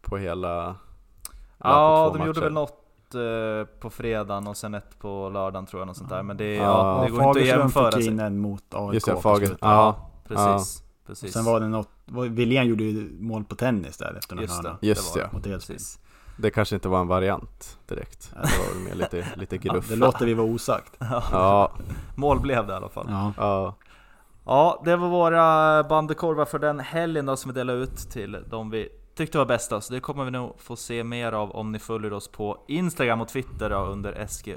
på 0.01 0.17
hela 0.17 0.75
Ja, 1.57 2.09
på 2.11 2.17
de 2.17 2.27
gjorde 2.27 2.39
väl 2.39 2.53
något 2.53 3.15
eh, 3.15 3.67
på 3.79 3.89
fredagen 3.89 4.47
och 4.47 4.57
sen 4.57 4.73
ett 4.73 4.99
på 4.99 5.29
lördagen 5.29 5.65
tror 5.65 5.81
jag, 5.81 5.87
något 5.87 5.97
sånt 5.97 6.09
där. 6.09 6.23
Men 6.23 6.37
det, 6.37 6.55
Ja. 6.55 6.63
ja, 6.63 7.03
det 7.05 7.11
går 7.11 7.23
inte 7.23 7.39
att 7.39 7.45
jämföra 7.45 7.91
sig. 7.91 8.07
in 8.07 8.39
mot 8.39 8.63
AIK 8.73 8.93
Just 8.93 9.05
det, 9.05 9.21
Fager, 9.21 9.57
ja, 9.61 10.09
Precis, 10.27 10.81
Och 10.81 11.07
precis. 11.07 11.33
Sen 11.33 11.45
var 11.45 11.59
det 11.59 11.67
något, 11.67 11.89
William 12.29 12.65
gjorde 12.65 12.83
ju 12.83 13.09
mål 13.19 13.43
på 13.43 13.55
tennis 13.55 13.97
där 13.97 14.15
efter 14.17 14.35
någon 14.35 14.41
Just 14.43 14.61
det, 14.63 14.67
hörna. 14.67 14.79
Just 14.81 15.13
det 15.13 15.19
var 15.19 15.27
det. 15.27 15.33
Mot 15.33 15.47
Edsbyn. 15.47 15.77
Det 16.35 16.51
kanske 16.51 16.75
inte 16.75 16.89
var 16.89 17.01
en 17.01 17.07
variant 17.07 17.77
direkt 17.87 18.31
Det 18.31 18.39
var 18.39 18.89
mer 18.89 18.95
lite, 18.95 19.27
lite 19.35 19.55
Ja, 19.55 19.73
gruff 19.73 19.89
det 19.89 19.95
låter 19.95 20.25
vi 20.25 20.33
vara 20.33 20.47
osagt. 20.47 20.97
Ja, 21.31 21.71
Mål 22.15 22.39
blev 22.39 22.67
det 22.67 22.73
i 22.73 22.75
alla 22.75 22.89
fall. 22.89 23.05
Ja. 23.09 23.33
ja, 23.37 23.75
Ja, 24.45 24.81
det 24.85 24.95
var 24.95 25.07
våra 25.07 25.83
bandekorvar 25.83 26.45
för 26.45 26.59
den 26.59 26.79
helgen 26.79 27.25
då 27.25 27.35
som 27.37 27.51
vi 27.51 27.59
delade 27.59 27.79
ut 27.79 27.97
till 27.97 28.37
de 28.49 28.69
vi 28.69 28.89
tyckte 29.15 29.37
var 29.37 29.45
bästa. 29.45 29.81
Så 29.81 29.93
det 29.93 29.99
kommer 29.99 30.25
vi 30.25 30.31
nog 30.31 30.55
få 30.59 30.75
se 30.75 31.03
mer 31.03 31.31
av 31.31 31.51
om 31.51 31.71
ni 31.71 31.79
följer 31.79 32.13
oss 32.13 32.27
på 32.27 32.65
Instagram 32.67 33.21
och 33.21 33.27
Twitter 33.27 33.69
då, 33.69 33.77
under 33.77 34.27
SG 34.27 34.55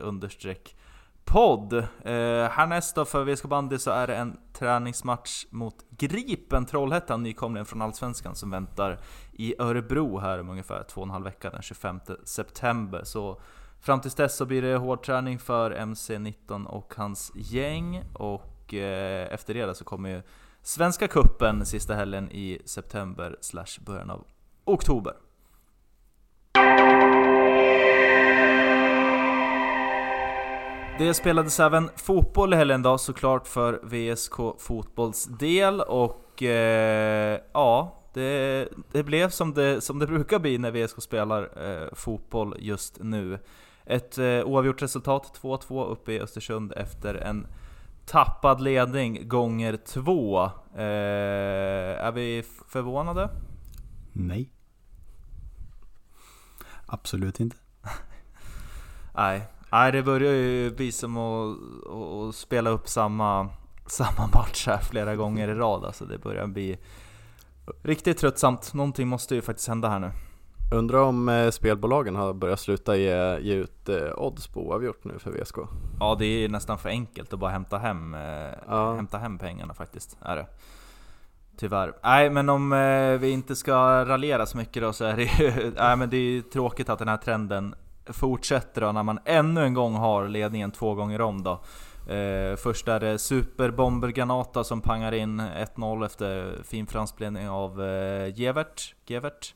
podd. 1.26 1.72
Eh, 1.72 2.48
härnäst 2.50 2.94
då 2.94 3.04
för 3.04 3.24
VSK 3.24 3.44
Bandy 3.44 3.78
så 3.78 3.90
är 3.90 4.06
det 4.06 4.16
en 4.16 4.36
träningsmatch 4.52 5.46
mot 5.50 5.74
Gripen 5.90 6.66
Trollhättan, 6.66 7.22
nykomlingen 7.22 7.66
från 7.66 7.82
Allsvenskan 7.82 8.34
som 8.34 8.50
väntar 8.50 8.98
i 9.32 9.54
Örebro 9.58 10.18
här 10.18 10.40
om 10.40 10.50
ungefär 10.50 10.82
två 10.82 11.00
och 11.00 11.06
en 11.06 11.10
halv 11.10 11.24
vecka 11.24 11.50
den 11.50 11.62
25 11.62 12.00
september. 12.24 13.00
Så 13.04 13.40
fram 13.80 14.00
tills 14.00 14.14
dess 14.14 14.36
så 14.36 14.46
blir 14.46 14.62
det 14.62 14.76
hård 14.76 15.02
träning 15.02 15.38
för 15.38 15.70
MC19 15.70 16.66
och 16.66 16.94
hans 16.96 17.32
gäng 17.34 18.02
och 18.14 18.74
eh, 18.74 19.34
efter 19.34 19.54
det 19.54 19.74
så 19.74 19.84
kommer 19.84 20.08
ju 20.08 20.22
Svenska 20.62 21.08
Kuppen 21.08 21.66
sista 21.66 21.94
helgen 21.94 22.30
i 22.30 22.62
september 22.64 23.36
slash 23.40 23.80
början 23.86 24.10
av 24.10 24.24
oktober. 24.64 25.14
Det 30.98 31.14
spelades 31.14 31.60
även 31.60 31.90
fotboll 31.96 32.52
i 32.52 32.56
helgen 32.56 32.82
då 32.82 32.98
såklart 32.98 33.46
för 33.46 33.80
VSK 33.82 34.60
Fotbolls 34.62 35.24
del 35.24 35.80
och 35.80 36.42
eh, 36.42 37.40
ja, 37.52 38.02
det, 38.12 38.68
det 38.92 39.02
blev 39.02 39.30
som 39.30 39.54
det, 39.54 39.80
som 39.80 39.98
det 39.98 40.06
brukar 40.06 40.38
bli 40.38 40.58
när 40.58 40.70
VSK 40.70 41.02
spelar 41.02 41.68
eh, 41.68 41.94
fotboll 41.94 42.56
just 42.58 42.98
nu. 43.00 43.38
Ett 43.84 44.18
eh, 44.18 44.24
oavgjort 44.24 44.82
resultat, 44.82 45.40
2-2 45.42 45.86
uppe 45.86 46.12
i 46.12 46.20
Östersund 46.20 46.72
efter 46.76 47.14
en 47.14 47.46
tappad 48.06 48.60
ledning 48.60 49.28
gånger 49.28 49.76
två. 49.76 50.44
Eh, 50.74 52.04
är 52.06 52.12
vi 52.12 52.44
förvånade? 52.68 53.30
Nej. 54.12 54.50
Absolut 56.86 57.40
inte. 57.40 57.56
Nej, 59.14 59.48
Nej 59.72 59.92
det 59.92 60.02
börjar 60.02 60.32
ju 60.32 60.70
bli 60.70 60.92
som 60.92 61.16
att, 61.16 61.56
att, 62.28 62.34
spela 62.34 62.70
upp 62.70 62.88
samma, 62.88 63.48
samma 63.86 64.26
match 64.34 64.66
här 64.66 64.78
flera 64.78 65.16
gånger 65.16 65.48
i 65.48 65.54
rad. 65.54 65.84
Alltså 65.84 66.04
det 66.04 66.18
börjar 66.18 66.46
bli 66.46 66.78
riktigt 67.82 68.18
tröttsamt. 68.18 68.74
Någonting 68.74 69.08
måste 69.08 69.34
ju 69.34 69.42
faktiskt 69.42 69.68
hända 69.68 69.88
här 69.88 69.98
nu. 69.98 70.10
undrar 70.74 70.98
om 70.98 71.28
eh, 71.28 71.50
spelbolagen 71.50 72.16
har 72.16 72.32
börjat 72.34 72.60
sluta 72.60 72.96
ge, 72.96 73.38
ge 73.40 73.54
ut 73.54 73.88
eh, 73.88 74.12
odds 74.16 74.46
på 74.48 74.68
oavgjort 74.68 75.04
nu 75.04 75.18
för 75.18 75.30
VSK 75.30 75.56
Ja, 76.00 76.16
det 76.18 76.24
är 76.26 76.48
nästan 76.48 76.78
för 76.78 76.88
enkelt 76.88 77.32
att 77.32 77.38
bara 77.38 77.50
hämta 77.50 77.78
hem, 77.78 78.14
eh, 78.14 78.20
Ja. 78.68 78.94
hämta 78.94 79.18
hem 79.18 79.38
pengarna 79.38 79.74
faktiskt. 79.74 80.18
Är 80.22 80.36
det. 80.36 80.46
Tyvärr. 81.58 81.92
Nej, 82.02 82.30
men 82.30 82.48
om 82.48 82.72
eh, 82.72 83.18
vi 83.18 83.30
inte 83.30 83.56
ska 83.56 84.04
raljera 84.04 84.46
så 84.46 84.56
mycket 84.56 84.82
då 84.82 84.92
så 84.92 85.04
är 85.04 85.16
det 85.16 85.22
ju 85.22 85.72
nej, 85.76 85.96
men 85.96 86.10
det 86.10 86.16
är 86.16 86.20
ju 86.30 86.42
tråkigt 86.42 86.88
att 86.88 86.98
den 86.98 87.08
här 87.08 87.16
trenden 87.16 87.74
fortsätter 88.08 88.80
då 88.80 88.92
när 88.92 89.02
man 89.02 89.18
ännu 89.24 89.64
en 89.64 89.74
gång 89.74 89.94
har 89.94 90.28
ledningen 90.28 90.70
två 90.70 90.94
gånger 90.94 91.20
om 91.20 91.42
då. 91.42 91.60
Eh, 92.12 92.56
först 92.56 92.88
är 92.88 93.00
det 93.00 93.18
Superbomber 93.18 94.08
Granata 94.08 94.64
som 94.64 94.80
pangar 94.80 95.12
in 95.12 95.40
1-0 95.40 96.04
efter 96.06 96.56
fin 96.64 96.86
framspelning 96.86 97.48
av 97.48 97.82
eh, 97.82 98.40
Gevert. 98.40 98.94
Gevert. 99.06 99.54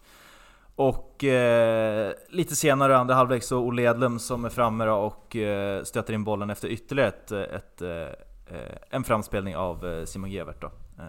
Och 0.77 1.25
eh, 1.25 2.13
lite 2.29 2.57
senare 2.57 2.99
andra 2.99 3.15
halvlek 3.15 3.43
så 3.43 3.59
Olle 3.59 3.83
Edlum 3.83 4.19
som 4.19 4.45
är 4.45 4.49
framme 4.49 4.85
då 4.85 4.95
och 4.95 5.37
eh, 5.37 5.83
stöter 5.83 6.15
in 6.15 6.25
bollen 6.25 6.51
efter 6.51 6.69
ytterligare 6.69 7.09
ett, 7.09 7.33
ett, 7.33 7.83
eh, 7.83 8.57
eh 8.57 8.77
en 8.91 9.05
framspelning 9.05 9.57
av 9.57 9.87
eh, 9.87 10.05
Simon 10.05 10.31
Gevert 10.31 10.61
då. 10.61 10.67
Eh, 10.99 11.05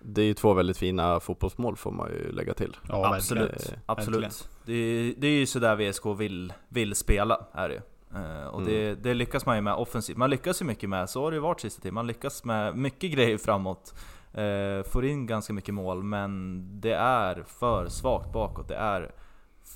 Eh, 0.00 0.06
Det 0.06 0.20
är 0.22 0.26
ju 0.26 0.34
två 0.34 0.54
väldigt 0.54 0.76
fina 0.78 1.20
fotbollsmål 1.20 1.76
får 1.76 1.90
man 1.92 2.10
ju 2.10 2.32
lägga 2.32 2.54
till 2.54 2.76
Ja, 2.88 3.14
absolut, 3.16 3.50
verkligen. 3.52 3.80
absolut. 3.86 4.22
Verkligen. 4.24 4.32
Det, 4.64 4.72
är- 4.72 5.14
det 5.20 5.26
är 5.26 5.38
ju 5.38 5.46
sådär 5.46 5.76
VSK 5.76 6.06
vill, 6.18 6.52
vill 6.68 6.94
spela, 6.94 7.46
är 7.52 7.68
det 7.68 7.74
ju. 7.74 7.80
Eh, 8.20 8.46
och 8.46 8.62
det, 8.62 8.94
det 8.94 9.14
lyckas 9.14 9.46
man 9.46 9.56
ju 9.56 9.62
med 9.62 9.74
offensivt. 9.74 10.16
Man 10.16 10.30
lyckas 10.30 10.62
ju 10.62 10.66
mycket 10.66 10.88
med, 10.88 11.10
så 11.10 11.22
har 11.24 11.30
det 11.30 11.34
ju 11.34 11.40
varit 11.40 11.60
sista 11.60 11.82
tiden. 11.82 11.94
Man 11.94 12.06
lyckas 12.06 12.44
med 12.44 12.76
mycket 12.76 13.12
grejer 13.12 13.38
framåt. 13.38 13.94
Eh, 14.34 14.82
får 14.92 15.04
in 15.04 15.26
ganska 15.26 15.52
mycket 15.52 15.74
mål, 15.74 16.02
men 16.02 16.62
det 16.80 16.92
är 16.94 17.44
för 17.46 17.88
svagt 17.88 18.32
bakåt. 18.32 18.68
Det 18.68 18.74
är 18.76 19.12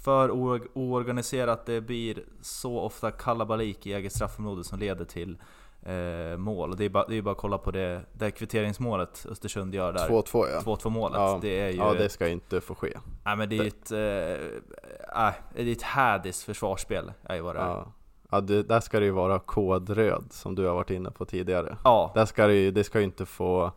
för 0.04 0.30
oor- 0.30 0.68
oorganiserat. 0.74 1.66
Det 1.66 1.80
blir 1.80 2.24
så 2.40 2.78
ofta 2.80 3.10
kalabalik 3.10 3.86
i 3.86 3.92
eget 3.92 4.12
straffområde 4.12 4.64
som 4.64 4.78
leder 4.78 5.04
till 5.04 5.38
eh, 5.86 6.36
mål. 6.36 6.70
Och 6.70 6.76
det 6.76 6.84
är 6.84 6.88
bara, 6.88 7.06
det 7.06 7.16
är 7.16 7.22
bara 7.22 7.32
att 7.32 7.38
kolla 7.38 7.58
på 7.58 7.70
det, 7.70 8.00
det 8.12 8.30
kvitteringsmålet 8.30 9.26
Östersund 9.30 9.74
gör 9.74 9.92
där. 9.92 10.08
2-2 10.08 10.46
ja 10.52 10.60
2-2 10.60 10.90
målet. 10.90 11.20
Ja. 11.20 11.38
Det 11.42 11.60
är 11.60 11.70
ju... 11.70 11.76
Ja 11.76 11.94
det 11.94 12.08
ska 12.08 12.28
inte 12.28 12.60
få 12.60 12.74
ske 12.74 12.98
Nej 13.24 13.36
men 13.36 13.48
det 13.48 13.58
är 13.58 13.62
ju 13.62 13.68
ett... 13.68 13.90
Äh, 13.92 15.26
äh, 15.26 15.34
det 15.54 15.62
är 15.62 15.72
ett 15.72 15.82
härdiskt 15.82 16.42
försvarsspel, 16.42 17.12
är 17.22 17.40
vad 17.40 17.54
det 17.54 17.60
är. 17.60 17.68
Ja, 17.68 17.92
ja 18.30 18.40
det, 18.40 18.62
där 18.62 18.80
ska 18.80 18.98
det 18.98 19.04
ju 19.04 19.10
vara 19.10 19.38
kodröd 19.38 20.24
som 20.30 20.54
du 20.54 20.66
har 20.66 20.74
varit 20.74 20.90
inne 20.90 21.10
på 21.10 21.24
tidigare 21.24 21.76
Ja, 21.84 22.12
Där 22.14 22.26
ska 22.26 22.46
det 22.46 22.54
ju, 22.54 22.70
det 22.70 22.84
ska 22.84 22.98
ju 22.98 23.04
inte 23.04 23.26
få 23.26 23.72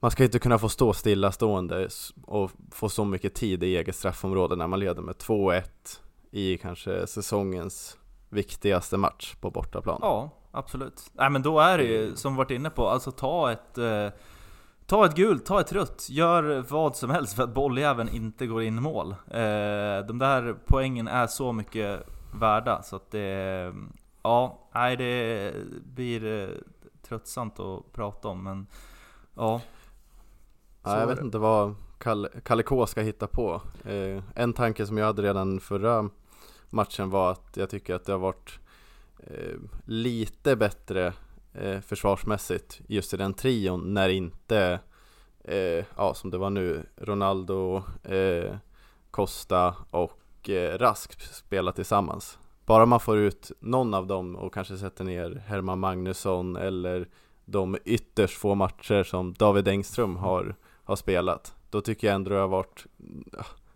Man 0.00 0.10
ska 0.10 0.24
inte 0.24 0.38
kunna 0.38 0.58
få 0.58 0.68
stå 0.68 0.92
stillastående 0.92 1.88
och 2.24 2.50
få 2.70 2.88
så 2.88 3.04
mycket 3.04 3.34
tid 3.34 3.64
i 3.64 3.76
eget 3.76 3.96
straffområde 3.96 4.56
när 4.56 4.66
man 4.66 4.80
leder 4.80 5.02
med 5.02 5.14
2-1 5.14 5.62
i 6.30 6.58
kanske 6.58 7.06
säsongens 7.06 7.98
viktigaste 8.28 8.96
match 8.96 9.34
på 9.40 9.50
bortaplan 9.50 9.98
ja, 10.02 10.30
absolut. 10.54 11.10
Nej 11.12 11.30
men 11.30 11.42
då 11.42 11.60
är 11.60 11.78
det 11.78 11.84
ju, 11.84 12.16
som 12.16 12.32
vi 12.32 12.38
varit 12.38 12.50
inne 12.50 12.70
på, 12.70 12.88
alltså 12.88 13.10
ta 13.10 13.52
ett... 13.52 13.78
eh, 13.78 14.08
Ta 14.86 15.06
ett 15.06 15.16
gult, 15.16 15.46
ta 15.46 15.60
ett 15.60 15.72
rött, 15.72 16.06
gör 16.10 16.64
vad 16.68 16.96
som 16.96 17.10
helst 17.10 17.36
för 17.36 17.42
att 17.42 17.54
bolljäveln 17.54 18.08
inte 18.08 18.46
går 18.46 18.62
in 18.62 18.78
i 18.78 18.80
mål. 18.80 19.10
Eh, 19.10 20.06
de 20.06 20.18
där 20.18 20.56
poängen 20.66 21.08
är 21.08 21.26
så 21.26 21.52
mycket 21.52 22.06
värda 22.34 22.82
så 22.82 22.96
att 22.96 23.10
det... 23.10 23.72
ja, 24.22 24.68
nej 24.74 24.96
det 24.96 25.52
blir 25.84 26.42
eh, 26.42 26.48
tröttsamt 27.08 27.60
att 27.60 27.92
prata 27.92 28.28
om 28.28 28.42
men 28.44 28.66
ja. 29.34 29.60
Ja, 30.84 31.00
jag 31.00 31.06
vet 31.06 31.20
inte 31.20 31.38
vad 31.38 31.74
Kalle, 31.98 32.28
Kalle 32.44 32.62
K 32.62 32.86
ska 32.86 33.00
hitta 33.00 33.26
på. 33.26 33.62
Eh, 33.84 34.22
en 34.34 34.52
tanke 34.52 34.86
som 34.86 34.98
jag 34.98 35.06
hade 35.06 35.22
redan 35.22 35.60
förra 35.60 36.10
matchen 36.70 37.10
var 37.10 37.30
att 37.30 37.56
jag 37.56 37.70
tycker 37.70 37.94
att 37.94 38.04
det 38.04 38.12
har 38.12 38.18
varit 38.18 38.58
Eh, 39.26 39.56
lite 39.84 40.56
bättre 40.56 41.12
eh, 41.52 41.80
försvarsmässigt 41.80 42.80
just 42.86 43.14
i 43.14 43.16
den 43.16 43.34
trion 43.34 43.94
när 43.94 44.08
inte, 44.08 44.80
eh, 45.44 45.84
ja 45.96 46.14
som 46.14 46.30
det 46.30 46.38
var 46.38 46.50
nu, 46.50 46.86
Ronaldo, 46.96 47.82
eh, 48.02 48.56
Costa 49.10 49.74
och 49.90 50.50
eh, 50.50 50.78
Rask 50.78 51.20
spelar 51.20 51.72
tillsammans. 51.72 52.38
Bara 52.66 52.86
man 52.86 53.00
får 53.00 53.18
ut 53.18 53.52
någon 53.60 53.94
av 53.94 54.06
dem 54.06 54.36
och 54.36 54.54
kanske 54.54 54.76
sätter 54.76 55.04
ner 55.04 55.42
Herman 55.46 55.78
Magnusson 55.78 56.56
eller 56.56 57.08
de 57.44 57.78
ytterst 57.84 58.38
få 58.38 58.54
matcher 58.54 59.02
som 59.02 59.32
David 59.32 59.68
Engström 59.68 60.16
har, 60.16 60.56
har 60.84 60.96
spelat 60.96 61.54
Då 61.70 61.80
tycker 61.80 62.06
jag 62.06 62.14
ändå 62.14 62.30
det 62.30 62.36
har 62.36 62.48
varit 62.48 62.86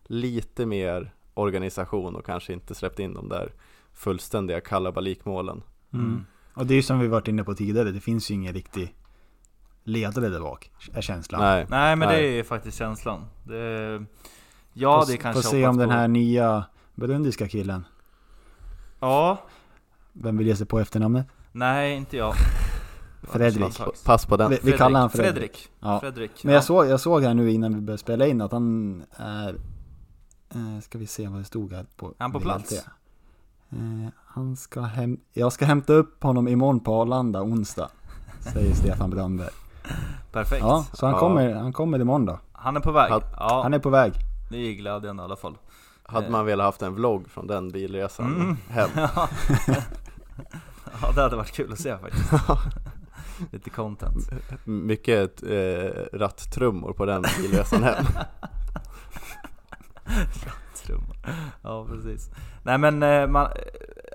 lite 0.04 0.66
mer 0.66 1.14
organisation 1.34 2.16
och 2.16 2.26
kanske 2.26 2.52
inte 2.52 2.74
släppt 2.74 2.98
in 2.98 3.14
de 3.14 3.28
där 3.28 3.52
fullständiga 3.98 4.60
kalabalikmålen 4.60 5.62
Mm. 5.92 6.24
Och 6.54 6.66
det 6.66 6.74
är 6.74 6.76
ju 6.76 6.82
som 6.82 6.98
vi 6.98 7.06
varit 7.08 7.28
inne 7.28 7.44
på 7.44 7.54
tidigare, 7.54 7.90
det 7.90 8.00
finns 8.00 8.30
ju 8.30 8.34
ingen 8.34 8.54
riktig 8.54 8.94
ledare 9.84 10.28
där 10.28 10.40
bak, 10.40 10.70
är 10.94 11.00
känslan. 11.00 11.40
Nej, 11.40 11.66
Nej 11.70 11.96
men 11.96 12.08
Nej. 12.08 12.22
det 12.22 12.38
är 12.38 12.42
faktiskt 12.42 12.78
känslan. 12.78 13.24
Det, 13.44 14.04
ja 14.72 15.00
Får- 15.00 15.12
det 15.12 15.16
kanske 15.18 15.42
Får 15.42 15.50
se 15.50 15.66
om 15.66 15.76
den 15.76 15.88
på. 15.88 15.94
här 15.94 16.08
nya 16.08 16.64
burundiska 16.94 17.48
killen, 17.48 17.84
Ja, 19.00 19.38
vem 20.12 20.36
vill 20.36 20.46
ge 20.46 20.56
sig 20.56 20.66
på 20.66 20.78
efternamnet? 20.80 21.26
nej 21.52 21.96
inte 21.96 22.16
jag. 22.16 22.34
Fredrik. 23.22 23.80
pass 24.04 24.26
på 24.26 24.36
den 24.36 24.50
Vi, 24.50 24.58
vi 24.62 24.72
kallar 24.72 25.00
honom 25.00 25.10
Fredrik. 25.10 25.34
Fredrik. 25.34 25.68
Ja. 25.80 26.00
Fredrik. 26.00 26.44
Men 26.44 26.52
jag 26.54 26.60
ja. 26.60 26.64
såg, 26.64 26.86
jag 26.86 27.00
såg 27.00 27.22
här 27.22 27.34
nu 27.34 27.50
innan 27.50 27.74
vi 27.74 27.80
började 27.80 27.98
spela 27.98 28.26
in 28.26 28.40
att 28.40 28.52
han 28.52 29.04
är... 29.16 29.54
Eh, 30.54 30.80
ska 30.82 30.98
vi 30.98 31.06
se 31.06 31.28
vad 31.28 31.38
det 31.40 31.44
stod 31.44 31.72
här 31.72 31.86
på 31.96 32.06
Är 32.08 32.12
han 32.18 32.32
på 32.32 32.40
plats? 32.40 32.86
Eh, 33.72 34.08
han 34.26 34.56
ska 34.56 34.80
hem, 34.80 35.18
jag 35.32 35.52
ska 35.52 35.64
hämta 35.64 35.92
upp 35.92 36.22
honom 36.22 36.48
imorgon 36.48 36.80
på 36.80 36.94
Arlanda 37.02 37.42
onsdag. 37.42 37.88
Säger 38.40 38.74
Stefan 38.74 39.10
Brandberg. 39.10 39.48
Perfekt. 40.32 40.60
Ja, 40.62 40.86
så 40.92 41.06
han, 41.06 41.14
Ja. 41.14 41.20
kommer, 41.20 41.54
han 41.54 41.72
kommer 41.72 41.98
imorgon 42.00 42.26
då. 42.26 42.38
Han 42.52 42.76
är 42.76 42.80
på 42.80 42.92
väg. 42.92 43.10
Han- 43.10 43.22
Ja, 43.36 43.60
Han 43.62 43.74
är 43.74 43.78
på 43.78 43.90
väg. 43.90 44.12
det 44.50 44.56
är 44.56 44.72
glädjande 44.72 45.22
i 45.22 45.24
alla 45.24 45.36
fall. 45.36 45.54
Hade 46.02 46.30
man 46.30 46.46
velat 46.46 46.64
haft 46.64 46.82
en 46.82 46.94
vlogg 46.94 47.28
från 47.30 47.46
den 47.46 47.68
bilresan 47.68 48.26
Mm. 48.34 48.56
hem 48.68 48.90
ja, 51.02 51.12
det 51.14 51.22
hade 51.22 51.36
varit 51.36 51.52
kul 51.52 51.72
att 51.72 51.78
se 51.80 51.98
faktiskt. 51.98 52.32
Lite 53.52 53.70
content. 53.70 54.30
Mycket 54.64 55.42
eh, 55.42 56.18
ratttrummor 56.18 56.92
på 56.92 57.04
den 57.06 57.24
bilresan 57.42 57.82
hem 57.82 58.04
Trummor. 60.88 61.16
Ja, 61.62 61.86
precis. 61.90 62.30
Nej 62.62 62.78
men, 62.78 63.02
eh, 63.02 63.26
man, 63.26 63.46
eh, 63.46 63.50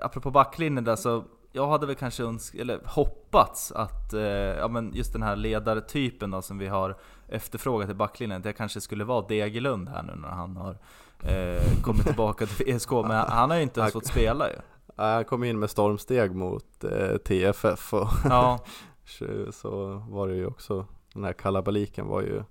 apropå 0.02 0.30
backlinjen 0.30 0.84
där 0.84 0.96
så 0.96 1.24
jag 1.52 1.66
hade 1.68 1.86
väl 1.86 1.96
kanske 1.96 2.22
öns- 2.22 2.54
eller 2.60 2.80
hoppats 2.84 3.72
att 3.72 4.12
eh, 4.12 4.20
ja, 4.22 4.68
men 4.68 4.90
just 4.94 5.12
den 5.12 5.22
här 5.22 5.36
ledartypen 5.36 6.30
då, 6.30 6.42
som 6.42 6.58
vi 6.58 6.66
har 6.68 6.96
efterfrågat 7.28 7.90
i 7.90 7.94
backlinjen, 7.94 8.42
det 8.42 8.52
kanske 8.52 8.80
skulle 8.80 9.04
vara 9.04 9.26
Degerlund 9.26 9.88
här 9.88 10.02
nu 10.02 10.12
när 10.16 10.28
han 10.28 10.56
har 10.56 10.78
eh, 11.22 11.62
kommit 11.82 12.06
tillbaka 12.06 12.46
till 12.46 12.74
VSK, 12.74 12.90
men 12.92 13.10
han 13.10 13.50
har 13.50 13.56
ju 13.56 13.62
inte 13.62 13.80
ens 13.80 13.92
fått 13.92 14.06
spela 14.06 14.48
ju. 14.48 14.54
Han 14.96 15.24
kom 15.24 15.44
in 15.44 15.58
med 15.58 15.70
stormsteg 15.70 16.34
mot 16.34 16.84
eh, 16.84 17.16
TFF 17.16 17.94
och 17.94 18.08
Ja, 18.24 18.58
så- 19.06 19.52
så 19.52 19.86
var 20.08 20.28
det 20.28 20.34
ju 20.34 20.46
också 20.46 20.86
Den 21.14 21.24
här 21.24 21.32
kalabaliken 21.32 22.06
var 22.06 22.20
ju 22.22 22.42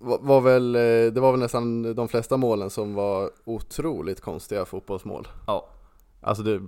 var, 0.00 0.40
väl, 0.40 0.74
eh, 0.74 1.12
det 1.12 1.20
var 1.20 1.30
väl 1.30 1.40
nästan 1.40 1.94
de 1.94 2.08
flesta 2.08 2.36
målen 2.36 2.70
som 2.70 2.94
var 2.94 3.30
otroligt 3.44 4.20
konstiga 4.20 4.64
fotbollsmål 4.64 5.28
ja. 5.46 5.66
Alltså 6.20 6.42
det, 6.42 6.60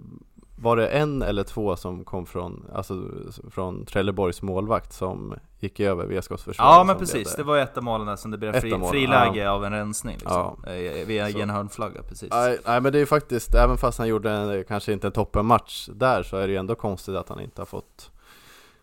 var 0.62 0.76
det 0.76 0.88
en 0.88 1.22
eller 1.22 1.42
två 1.42 1.76
som 1.76 2.04
kom 2.04 2.26
från, 2.26 2.66
alltså 2.74 3.02
från 3.50 3.86
Trelleborgs 3.86 4.42
målvakt 4.42 4.92
som 4.92 5.34
gick 5.60 5.80
över 5.80 6.06
VSKs 6.06 6.42
försvar? 6.42 6.66
ja 6.66 6.84
men 6.84 6.98
precis, 6.98 7.36
det 7.36 7.42
var 7.42 7.58
ett 7.58 7.76
av 7.76 7.82
målen 7.82 8.06
där 8.06 8.16
som 8.16 8.30
det 8.30 8.38
blev 8.38 8.60
fri, 8.60 8.80
friläge 8.90 9.50
av 9.50 9.64
en 9.64 9.72
rensning 9.72 10.14
liksom. 10.14 10.60
Ja. 10.66 10.72
Eh, 10.72 11.06
Via 11.06 11.30
Så. 11.30 11.38
en 11.38 11.50
hörnflagga, 11.50 12.02
precis. 12.02 12.30
Nej, 12.30 12.58
nej 12.66 12.80
men 12.80 12.92
det 12.92 12.98
är 12.98 13.00
ju 13.00 13.06
faktiskt, 13.06 13.54
även 13.54 13.76
fast 13.76 13.98
han 13.98 14.08
gjorde 14.08 14.30
en, 14.30 14.64
kanske 14.64 14.92
inte 14.92 15.06
en 15.06 15.12
toppenmatch 15.12 15.88
där 15.88 16.22
så 16.22 16.36
är 16.36 16.46
det 16.46 16.52
ju 16.52 16.58
ändå 16.58 16.74
konstigt 16.74 17.14
att 17.14 17.28
han 17.28 17.40
inte 17.40 17.60
har 17.60 17.66
fått 17.66 18.10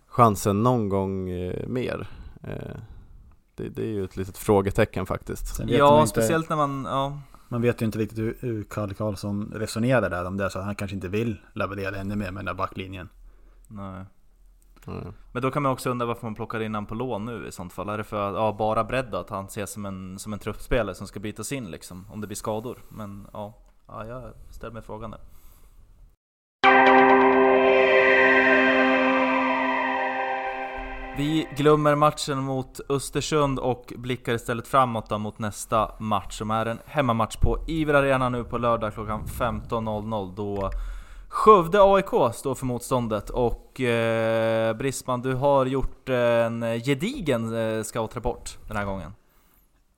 chansen 0.07 0.63
någon 0.63 0.89
gång 0.89 1.29
eh, 1.29 1.67
mer. 1.67 2.07
Det, 3.60 3.69
det 3.69 3.82
är 3.82 3.93
ju 3.93 4.04
ett 4.04 4.17
litet 4.17 4.38
frågetecken 4.38 5.06
faktiskt. 5.06 5.60
Ja, 5.67 6.00
inte, 6.02 6.10
speciellt 6.10 6.50
när 6.50 6.56
man, 6.56 6.86
ja. 6.86 7.19
Man 7.48 7.62
vet 7.62 7.82
ju 7.82 7.86
inte 7.86 8.00
riktigt 8.00 8.19
hur, 8.19 8.38
hur 8.39 8.63
Kalle 8.63 8.93
Karlsson 8.93 9.52
resonerar 9.56 10.10
där 10.10 10.26
om 10.26 10.38
det 10.38 10.45
är 10.45 10.50
så 10.50 10.60
att 10.60 10.65
han 10.65 10.76
kanske 10.76 10.95
inte 10.95 11.08
vill 11.08 11.38
leverera 11.54 11.98
ännu 11.98 12.15
mer 12.15 12.32
med 12.32 12.36
den 12.36 12.45
där 12.45 12.54
backlinjen. 12.54 13.10
Nej. 13.67 14.06
Mm. 14.88 15.13
Men 15.32 15.41
då 15.41 15.52
kan 15.52 15.63
man 15.63 15.72
också 15.72 15.89
undra 15.89 16.06
varför 16.06 16.26
man 16.26 16.36
plockar 16.36 16.60
in 16.60 16.76
han 16.76 16.86
på 16.86 16.95
lån 16.95 17.26
nu 17.26 17.48
i 17.48 17.52
sånt 17.52 17.74
fall. 17.74 17.89
Är 17.89 17.98
det 17.98 18.04
för 18.04 18.30
att, 18.30 18.36
ja, 18.36 18.56
bara 18.58 18.84
bredd 18.84 19.15
att 19.15 19.30
han 19.30 19.45
ses 19.45 19.72
som 19.72 19.86
en, 19.86 20.19
som 20.19 20.34
en 20.34 20.39
truppspelare 20.39 20.95
som 20.95 21.08
ska 21.08 21.19
bytas 21.19 21.52
in 21.52 21.72
liksom, 21.72 22.06
om 22.12 22.22
det 22.22 22.28
blir 22.28 22.36
skador? 22.36 22.84
Men 22.89 23.28
ja, 23.34 23.54
ja 23.88 24.06
jag 24.06 24.34
ställer 24.50 24.74
mig 24.74 24.82
frågan 24.82 25.12
där. 25.12 25.19
Vi 31.19 31.47
glömmer 31.58 31.95
matchen 31.95 32.38
mot 32.38 32.79
Östersund 32.89 33.60
och 33.60 33.93
blickar 33.97 34.34
istället 34.34 34.67
framåt 34.67 35.10
då 35.10 35.17
mot 35.17 35.39
nästa 35.39 35.91
match 35.99 36.38
som 36.38 36.51
är 36.51 36.65
en 36.65 36.79
hemmamatch 36.86 37.38
på 37.38 37.63
Iver 37.67 37.93
Arena 37.93 38.29
nu 38.29 38.43
på 38.43 38.58
lördag 38.58 38.93
klockan 38.93 39.25
15.00 39.25 40.36
då 40.36 40.71
Skövde 41.29 41.79
AIK 41.82 42.36
står 42.36 42.55
för 42.55 42.65
motståndet 42.65 43.29
och 43.29 43.82
eh, 43.82 44.75
Brisman, 44.75 45.21
du 45.21 45.34
har 45.34 45.65
gjort 45.65 46.10
en 46.10 46.62
gedigen 46.62 47.55
eh, 47.55 47.84
scoutrapport 47.84 48.58
den 48.67 48.77
här 48.77 48.86
gången. 48.86 49.13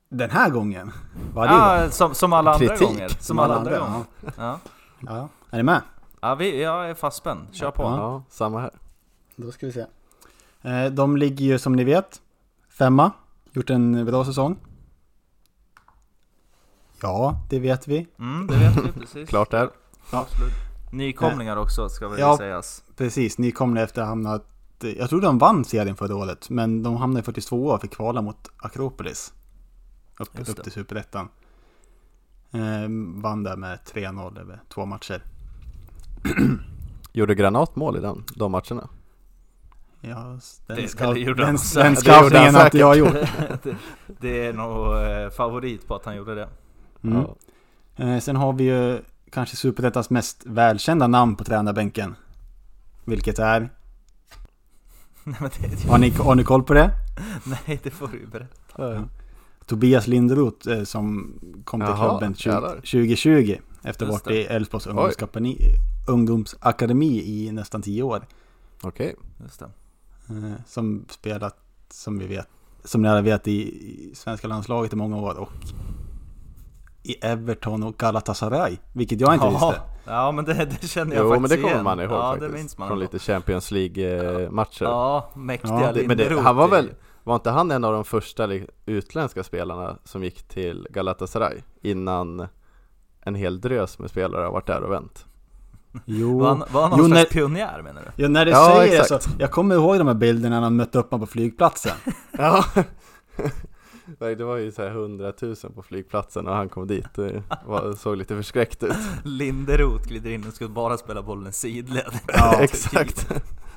Den 0.08 0.30
här 0.30 0.50
gången? 0.50 0.92
Gång? 1.34 1.44
Ja, 1.44 1.90
som, 1.90 2.14
som 2.14 2.32
alla 2.32 2.52
andra 2.52 2.68
Kritik. 2.68 2.88
gånger. 2.88 3.08
Som 3.08 3.38
alla 3.38 3.54
andra 3.54 3.78
gånger. 3.78 4.00
Ja. 4.20 4.32
Ja. 4.36 4.58
ja. 5.00 5.28
Är 5.50 5.56
ni 5.56 5.62
med? 5.62 5.80
Ja, 6.20 6.34
vi, 6.34 6.62
jag 6.62 6.90
är 6.90 6.94
fastspänd. 6.94 7.48
Kör 7.52 7.70
på. 7.70 7.82
Ja. 7.82 7.96
Ja, 7.96 8.22
samma 8.28 8.60
här. 8.60 8.70
Då 9.36 9.50
ska 9.50 9.66
vi 9.66 9.72
se. 9.72 9.86
Eh, 10.62 10.86
De 10.86 11.16
ligger 11.16 11.44
ju 11.44 11.58
som 11.58 11.72
ni 11.72 11.84
vet 11.84 12.20
femma. 12.68 13.10
Gjort 13.52 13.70
en 13.70 14.04
bra 14.06 14.24
säsong. 14.24 14.56
Ja, 17.02 17.40
det 17.50 17.58
vet 17.58 17.88
vi. 17.88 18.06
Mm, 18.18 18.46
det 18.46 18.56
vet 18.56 18.76
vi 18.84 19.00
precis. 19.00 19.28
Klart 19.28 19.50
där. 19.50 19.70
Absolut. 20.10 20.52
Nykomlingar 20.92 21.56
också 21.56 21.88
ska 21.88 22.08
väl 22.08 22.20
Ja. 22.20 22.36
sägas. 22.38 22.84
Precis, 22.96 23.36
kommer 23.54 23.82
efter 23.82 24.02
att 24.02 24.06
ha 24.06 24.10
hamnat... 24.10 24.48
Jag 24.98 25.08
tror 25.10 25.20
de 25.20 25.38
vann 25.38 25.64
serien 25.64 25.96
förra 25.96 26.16
året, 26.16 26.50
men 26.50 26.82
de 26.82 26.96
hamnade 26.96 27.20
i 27.20 27.22
42 27.22 27.66
och 27.66 27.80
fick 27.80 27.90
kvala 27.94 28.22
mot 28.22 28.48
Akropolis. 28.56 29.32
Upp, 30.18 30.48
upp 30.48 30.62
till 30.62 30.72
Superettan. 30.72 31.28
Eh, 32.52 32.88
vann 33.22 33.42
där 33.42 33.56
med 33.56 33.78
3-0 33.92 34.40
över 34.40 34.60
två 34.68 34.86
matcher. 34.86 35.22
Gjorde 37.12 37.34
Granat 37.34 37.76
mål 37.76 37.96
i 37.96 38.00
den, 38.00 38.24
de 38.36 38.52
matcherna? 38.52 38.88
Ja, 40.04 40.38
den, 40.66 40.76
Det- 40.76 40.88
scout, 40.88 41.14
det 41.14 41.24
den, 41.24 41.36
den 41.46 41.58
säkert. 41.58 41.98
scoutningen 41.98 42.54
har 42.54 42.64
inte 42.64 42.78
jag 42.78 42.96
gjort. 42.98 43.12
det, 43.62 43.76
det 44.20 44.46
är 44.46 44.52
nog 44.52 44.96
eh, 44.96 45.30
favorit 45.30 45.86
på 45.88 45.94
att 45.94 46.04
han 46.04 46.16
gjorde 46.16 46.34
det. 46.34 46.48
Mm. 47.04 47.24
Ja. 47.96 48.04
Eh, 48.04 48.18
sen 48.20 48.36
har 48.36 48.52
vi 48.52 48.64
ju 48.64 49.00
kanske 49.30 49.56
Superettans 49.56 50.10
mest 50.10 50.42
välkända 50.46 51.06
namn 51.06 51.36
på 51.36 51.44
tränarbänken. 51.44 52.14
Vilket 53.04 53.38
är? 53.38 53.60
Nej, 55.24 55.36
men 55.40 55.50
det, 55.60 55.88
Har 55.88 55.98
ni, 55.98 56.10
har 56.10 56.34
ni 56.34 56.44
koll 56.44 56.62
på 56.62 56.74
det? 56.74 56.90
nej, 57.44 57.80
det 57.82 57.90
får 57.90 58.08
du 58.08 58.26
berätta. 58.26 59.08
Tobias 59.66 60.06
Linderoth 60.06 60.68
eh, 60.70 60.84
som 60.84 61.34
kom 61.64 61.80
till 61.80 61.88
Jaha, 61.88 62.08
klubben 62.18 62.34
20, 62.34 62.50
jävlar. 62.50 62.74
2020 62.74 63.56
efter 63.82 64.06
att 64.06 64.12
ha 64.12 64.18
varit 64.18 64.30
i 64.30 64.42
Elfsborgs 64.42 65.18
ungdomsakademi, 66.06 67.22
i 67.24 67.52
nästan 67.52 67.82
10 67.82 68.02
år. 68.02 68.26
Okej. 68.82 69.14
Just 69.42 69.58
det. 69.60 69.70
Eh, 70.36 70.52
som 70.66 71.04
spelat, 71.10 71.56
som 71.90 72.18
vi 72.18 72.26
vet, 72.26 72.46
som 72.84 73.02
ni 73.02 73.08
alla 73.08 73.20
vet 73.22 73.48
i, 73.48 73.52
i 73.62 74.14
svenska 74.14 74.48
landslaget 74.48 74.92
i 74.92 74.96
många 74.96 75.16
år 75.16 75.38
och 75.38 75.52
i 77.02 77.14
Everton 77.24 77.82
och 77.82 77.96
Galatasaray, 77.96 78.76
vilket 78.92 79.20
jag 79.20 79.34
inte 79.34 79.46
Jaha. 79.46 79.70
visste. 79.70 79.82
Ja 80.04 80.32
men 80.32 80.44
det, 80.44 80.54
det 80.80 80.86
känner 80.88 81.16
jag 81.16 81.24
Jo 81.24 81.30
men 81.30 81.40
faktiskt 81.40 81.56
det 81.56 81.62
kommer 81.62 81.72
igen. 81.74 81.84
man 81.84 82.00
ihåg 82.00 82.12
ja, 82.12 82.32
faktiskt. 82.32 82.52
det 82.52 82.58
minns 82.58 82.78
man 82.78 82.88
Från 82.88 82.98
lite 82.98 83.18
Champions 83.18 83.70
League-matcher. 83.70 84.84
Ja, 84.84 85.30
mäktiga 85.34 85.80
Ja, 85.80 85.92
det- 85.92 86.06
men 86.08 86.16
det- 86.16 86.40
han 86.40 86.56
var 86.56 86.68
väl- 86.68 86.90
Var 87.24 87.34
inte 87.34 87.50
han 87.50 87.70
en 87.70 87.84
av 87.84 87.92
de 87.92 88.04
första 88.04 88.48
utländska 88.86 89.42
spelarna 89.42 89.98
som 90.04 90.24
gick 90.24 90.42
till 90.48 90.86
Galatasaray 90.90 91.60
innan 91.82 92.46
en 93.20 93.34
hel 93.34 93.60
drös 93.60 93.98
med 93.98 94.10
spelare 94.10 94.44
har 94.44 94.52
varit 94.52 94.66
där 94.66 94.80
och 94.82 94.92
vänt? 94.92 95.26
Jo, 96.04 96.38
Var 96.38 96.48
han, 96.48 96.62
var 96.72 96.82
han 96.82 96.90
någon 96.90 96.98
jo, 97.00 97.06
slags 97.06 97.18
när, 97.18 97.24
pionjär 97.40 97.82
menar 97.82 98.02
du? 98.16 98.22
ja, 98.22 98.28
när 98.28 98.44
du 98.44 98.50
Ja, 98.50 98.72
säger 98.76 98.92
det 98.92 98.98
exakt. 99.00 99.24
så, 99.24 99.30
jag 99.38 99.50
kommer 99.50 99.74
ihåg 99.74 99.98
de 99.98 100.06
här 100.06 100.14
bilderna 100.14 100.56
när 100.56 100.62
han 100.62 100.76
mötte 100.76 100.98
upp 100.98 101.10
mig 101.10 101.20
på 101.20 101.26
flygplatsen. 101.26 101.96
Ja. 102.38 102.64
Nej, 104.20 104.36
det 104.36 104.44
var 104.44 104.56
ju 104.56 104.72
så 104.72 104.82
här 104.82 104.90
100 104.90 105.32
000 105.42 105.54
på 105.74 105.82
flygplatsen 105.82 106.46
och 106.48 106.54
han 106.54 106.68
kom 106.68 106.86
dit. 106.86 107.06
Det 107.14 107.42
var, 107.66 107.92
såg 107.92 108.16
lite 108.16 108.36
förskräckt 108.36 108.82
ut. 108.82 108.96
Linderoth 109.24 110.08
glider 110.08 110.30
in 110.30 110.44
och 110.48 110.54
ska 110.54 110.68
bara 110.68 110.96
spela 110.98 111.22
bollen 111.22 111.52
sidled. 111.52 112.12
Ja, 112.28 112.56
Exakt. 112.62 113.28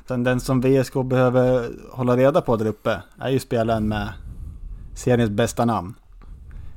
Sen 0.07 0.23
den 0.23 0.39
som 0.39 0.61
VSK 0.61 0.93
behöver 1.05 1.69
hålla 1.91 2.17
reda 2.17 2.41
på 2.41 2.55
där 2.55 2.65
uppe 2.65 3.01
är 3.19 3.29
ju 3.29 3.39
spelaren 3.39 3.87
med 3.87 4.09
seriens 4.95 5.31
bästa 5.31 5.65
namn. 5.65 5.93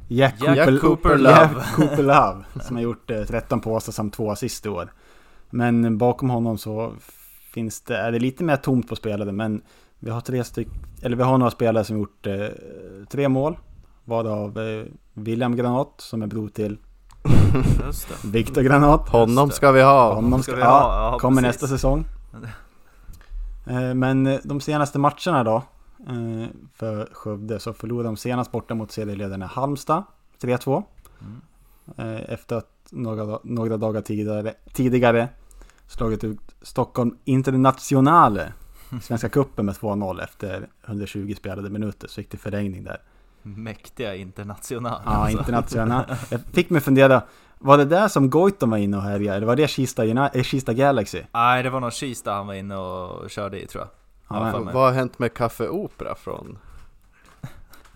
Jack, 0.09 0.35
Jack 0.43 0.57
Cooper, 0.69 0.79
Cooper 0.79 1.19
Love. 1.19 1.31
Jack 1.59 1.75
Cooper 1.75 2.03
Love, 2.03 2.45
som 2.65 2.77
har 2.77 2.83
gjort 2.83 3.11
eh, 3.11 3.23
13 3.25 3.61
påsar 3.61 3.93
samt 3.93 4.15
två 4.15 4.31
assist 4.31 4.67
i 4.67 4.69
år. 4.69 4.93
Men 5.51 5.99
bakom 5.99 6.31
honom 6.31 6.59
så 6.59 6.93
finns 7.53 7.81
det, 7.81 7.97
är 7.97 8.13
det 8.13 8.19
lite 8.19 8.45
mer 8.45 8.57
tomt 8.57 8.89
på 8.89 8.97
spelare, 8.97 9.33
men 9.33 9.63
vi 9.99 10.11
har 10.11 10.21
tre 10.21 10.45
styck, 10.45 10.69
eller 11.03 11.17
vi 11.17 11.23
har 11.23 11.39
några 11.39 11.51
spelare 11.51 11.85
som 11.85 11.99
gjort 11.99 12.27
eh, 12.27 12.47
tre 13.11 13.29
mål. 13.29 13.59
Varav 14.05 14.59
eh, 14.59 14.85
William 15.15 15.57
Granat 15.57 15.95
som 15.97 16.23
är 16.23 16.27
bror 16.27 16.49
till. 16.49 16.79
Viktor 18.33 18.63
Granat. 18.63 19.09
Honom 19.09 19.51
ska 19.51 19.73
vi 19.73 19.83
ha. 19.83 20.15
Honom 20.15 20.43
ska 20.43 20.53
ska, 20.53 20.57
vi 20.57 20.63
ja, 20.63 20.69
ha, 20.69 21.13
ja, 21.13 21.19
kommer 21.19 21.43
precis. 21.43 21.63
nästa 21.63 21.77
säsong. 21.77 22.05
Eh, 23.67 23.95
Men 23.95 24.27
eh, 24.27 24.39
de 24.45 24.61
senaste 24.61 24.99
matcherna 24.99 25.45
då 25.45 25.57
eh, 26.09 26.49
för 26.75 27.09
Skövde 27.13 27.61
så 27.61 27.73
förlorade 27.73 28.09
de 28.09 28.17
senast 28.17 28.53
borta 28.53 28.75
mot 28.75 28.93
serieledarna 28.93 29.47
Halmstad 29.47 30.03
3-2. 30.43 30.83
Mm. 31.21 31.41
Eh, 31.97 32.33
Efter 32.33 32.57
att 32.57 32.69
några, 32.91 33.39
några 33.45 33.77
dagar 33.77 34.01
tidigare, 34.01 34.55
tidigare 34.73 35.29
slagit 35.87 36.25
ut 36.25 36.41
Stockholm 36.63 37.19
Internationale 37.25 38.53
i 38.99 39.01
Svenska 39.03 39.29
Cupen 39.29 39.67
med 39.67 39.75
2-0 39.75 40.23
efter 40.25 40.69
120 40.87 41.35
spelade 41.37 41.71
minuter 41.71 42.09
så 42.09 42.21
gick 42.21 42.31
det 42.31 42.37
förlängning 42.37 42.85
där. 42.85 43.01
Mäktiga 43.43 44.15
international. 44.15 45.01
Ja, 45.05 45.11
alltså. 45.11 45.39
international. 45.39 46.05
Jag 46.31 46.41
fick 46.53 46.71
mig 46.71 46.81
fundera, 46.81 47.23
var 47.59 47.79
det 47.79 47.85
där 47.85 48.09
som 48.09 48.31
Goitom 48.31 48.71
var 48.71 48.79
inne 48.79 48.97
och 48.97 49.03
härjade? 49.03 49.37
Eller 49.37 49.47
var 49.47 49.57
det 49.57 49.69
Kista, 49.71 50.05
eh, 50.05 50.43
Kista 50.43 50.73
Galaxy? 50.73 51.23
Nej, 51.33 51.63
det 51.63 51.71
var 51.71 51.81
nog 51.81 51.93
Kista 51.93 52.33
han 52.33 52.47
var 52.47 52.55
inne 52.55 52.77
och 52.77 53.31
körde 53.31 53.61
i 53.63 53.67
tror 53.67 53.83
jag. 53.85 53.91
Ja. 54.39 54.59
Vad 54.73 54.75
har 54.85 54.93
hänt 54.93 55.19
med 55.19 55.35
Café 55.35 55.69
Opera 55.69 56.15
från 56.15 56.59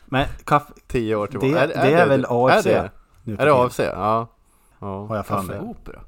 men 0.07 0.26
kaffe, 0.44 0.72
10 0.87 1.16
år 1.16 1.26
tillbaka? 1.26 1.66
Det- 1.66 1.66
det 1.66 1.92
är 1.92 2.09
väl 2.09 2.26
AFC 2.28 2.66
Är 2.66 2.83
det, 2.83 2.90
nu 3.24 3.37
är 3.38 3.46
det. 3.46 3.54
AFC? 3.54 3.78
Ja. 3.78 4.26
ja. 4.78 5.06
Har 5.06 5.16
jag 5.16 5.26
för 5.26 5.37
Café. 5.37 5.58
Opera? 5.58 6.00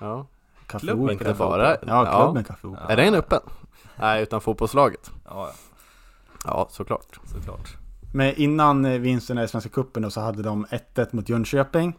Ja. 0.00 0.26
Kaffe 0.66 0.86
Klubben 0.86 1.04
Opera. 1.04 1.12
Inte 1.12 1.24
Café 1.24 1.38
bara... 1.38 1.76
Ja, 1.86 2.24
klubben 2.24 2.44
Kaffe 2.44 2.66
Opera. 2.66 2.86
Är 2.88 2.96
den 2.96 3.14
öppen? 3.14 3.40
Nej, 3.96 4.22
utan 4.22 4.40
fotbollslaget. 4.40 5.10
Ja, 5.24 5.30
ja, 5.48 5.52
Ja, 6.44 6.66
såklart. 6.70 7.20
såklart. 7.24 7.76
Men 8.12 8.34
innan 8.34 8.84
eh, 8.84 8.98
vinsten 9.00 9.38
i 9.38 9.48
Svenska 9.48 9.70
Cupen 9.70 10.10
så 10.10 10.20
hade 10.20 10.42
de 10.42 10.66
1-1 10.66 11.08
mot 11.16 11.28
Jönköping. 11.28 11.98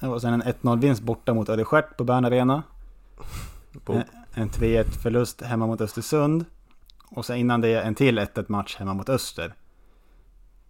Och 0.00 0.20
sen 0.20 0.34
en 0.34 0.42
1-0-vinst 0.42 1.02
borta 1.02 1.34
mot 1.34 1.48
Ödeshärt 1.48 1.96
på 1.96 2.04
Bern 2.04 2.24
Arena. 2.24 2.62
En, 3.86 4.02
en 4.34 4.50
3-1 4.50 4.84
förlust 4.84 5.42
hemma 5.42 5.66
mot 5.66 5.80
Östersund. 5.80 6.44
Och 7.10 7.26
sen 7.26 7.36
innan 7.36 7.60
det 7.60 7.80
en 7.80 7.94
till 7.94 8.18
1-1 8.18 8.44
match 8.48 8.76
hemma 8.76 8.94
mot 8.94 9.08
Öster. 9.08 9.54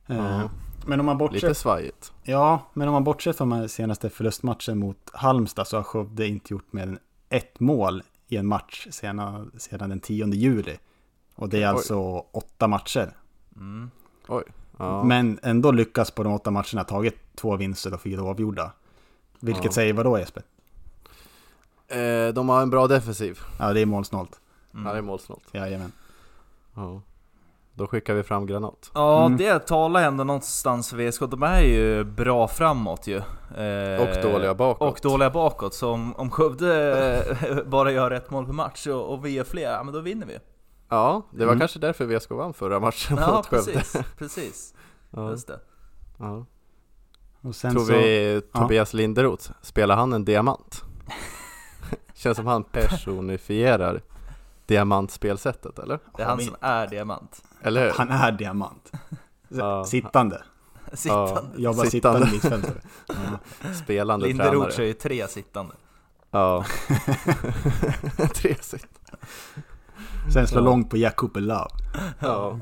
Ja. 0.07 0.51
Men 0.89 1.01
om 1.01 1.07
man 1.07 1.19
bortser 1.19 1.35
Lite 1.35 1.55
svajigt. 1.55 2.13
Ja, 2.23 2.63
men 2.75 2.89
om 2.89 2.93
man 2.93 3.05
bortser 3.05 3.33
från 3.33 3.51
den 3.51 3.69
senaste 3.69 4.11
förlustmatchen 4.11 4.79
mot 4.79 5.11
Halmstad 5.13 5.67
så 5.69 5.77
har 5.77 5.83
Skövde 5.85 6.27
inte 6.27 6.55
gjort 6.55 6.73
mer 6.73 6.83
än 6.83 6.99
ett 7.29 7.61
mål 7.61 8.03
i 8.29 8.37
en 8.37 8.47
match 8.47 8.87
sedan, 8.91 9.51
sedan 9.59 9.91
den 9.91 10.01
10 10.01 10.27
juli. 10.27 10.77
Och 11.35 11.49
det 11.49 11.57
är 11.57 11.61
Oj. 11.61 11.65
alltså 11.65 11.99
åtta 12.33 12.69
matcher. 12.69 13.17
Mm. 13.57 13.91
Ja. 14.79 15.05
Men 15.05 15.39
ändå 15.43 15.71
lyckas 15.73 16.11
på 16.11 16.23
de 16.23 16.33
åtta 16.33 16.51
matcherna 16.51 16.85
tagit 16.85 17.17
två 17.37 17.57
vinster 17.57 17.95
och 17.95 18.01
fyra 18.01 18.23
avgjorda. 18.23 18.73
Vilket 19.41 19.65
Ja. 19.65 19.73
säger 19.73 19.93
vad 19.93 20.07
då 20.07 20.19
Jesper? 20.19 20.43
Eh, 21.89 22.29
de 22.35 22.49
har 22.49 22.63
en 22.63 22.71
bra 22.71 22.87
defensiv. 22.87 23.39
Ja, 23.59 23.73
det 23.73 23.81
är 23.81 23.87
målsnålt. 23.87 24.41
Mm. 24.75 24.87
Ja, 24.87 24.93
det 24.93 24.99
är 24.99 25.03
målsnålt. 25.03 25.45
Jajamän. 25.53 25.93
Ja. 26.75 27.03
Då 27.79 27.87
skickar 27.87 28.15
vi 28.15 28.23
fram 28.23 28.47
Granat. 28.47 28.91
Ja, 28.95 29.27
Mm. 29.27 29.39
det 29.39 29.59
talar 29.59 30.03
ändå 30.03 30.25
någonstans 30.25 30.91
för 30.91 30.97
VSK. 30.97 31.21
De 31.31 31.43
är 31.43 31.61
ju 31.61 32.05
bra 32.05 32.49
framåt 32.49 33.07
ju. 33.07 33.17
Eh, 33.17 34.03
Och 34.03 34.23
dåliga 34.33 34.55
bakåt. 34.55 34.89
Och 34.93 35.01
dåliga 35.03 35.31
bakåt. 35.31 35.75
Så 35.75 35.91
om, 35.93 36.17
om 36.17 36.31
Skövde 36.31 37.33
eh, 37.51 37.57
bara 37.67 37.93
gör 37.93 38.11
ett 38.11 38.31
mål 38.31 38.47
per 38.47 38.53
match 38.53 38.87
och, 38.87 39.13
och 39.13 39.25
vi 39.27 39.31
gör 39.31 39.45
fler, 39.45 39.73
ja 39.73 39.83
men 39.83 39.95
då 39.95 40.01
vinner 40.01 40.27
vi. 40.27 40.39
Ja, 40.89 41.23
det 41.31 41.45
var 41.45 41.53
Mm. 41.53 41.59
kanske 41.59 41.79
därför 41.79 42.07
VSK 42.07 42.31
vann 42.31 42.55
förra 42.55 42.81
matchen 42.81 43.17
Ja, 43.21 43.37
mot 43.37 43.47
Skövde. 43.47 43.73
precis. 43.73 44.03
precis. 44.19 44.75
Ja. 45.11 45.31
Just 45.31 45.47
det. 45.49 45.61
Ja. 46.19 46.45
Och 47.43 47.55
sen 47.55 47.71
Tror 47.71 47.85
så... 47.85 47.93
vi 47.93 48.43
Tobias 48.53 48.95
Linderoth, 48.95 49.51
spelar 49.63 49.97
han 49.97 50.13
en 50.13 50.25
diamant? 50.25 50.85
Känns 52.15 52.37
som 52.37 52.47
han 52.47 52.65
personifierar 52.65 54.03
diamantspelsättet, 54.67 55.79
eller? 55.79 55.99
Det 56.17 56.23
är 56.23 56.27
han 56.27 56.41
som 56.41 56.57
är 56.61 56.87
diamant. 56.87 57.43
Eller 57.63 57.85
hur? 57.85 57.93
Han 57.93 58.09
är 58.11 58.33
diamant. 58.33 58.93
Ja. 59.49 59.85
Sittande. 59.85 60.43
Sittande. 60.93 61.43
Jobbar 61.57 61.85
Sittande. 61.85 62.27
sittande 62.27 62.33
mittfältare. 62.33 62.81
Ja. 63.09 63.73
Spelande 63.75 64.27
Linderoth 64.27 64.69
kör 64.69 64.71
tränare. 64.71 64.87
ju 64.87 64.93
tre 64.93 65.29
sittande. 65.29 65.75
Ja. 66.31 66.65
Tre 68.35 68.55
sitt. 68.61 68.87
Sen 70.35 70.47
slår 70.47 70.61
Ja. 70.63 70.65
långt 70.65 70.91
på 70.91 70.97
Jakob 70.97 71.37
Love. 71.37 71.69
Ja. 72.21 72.59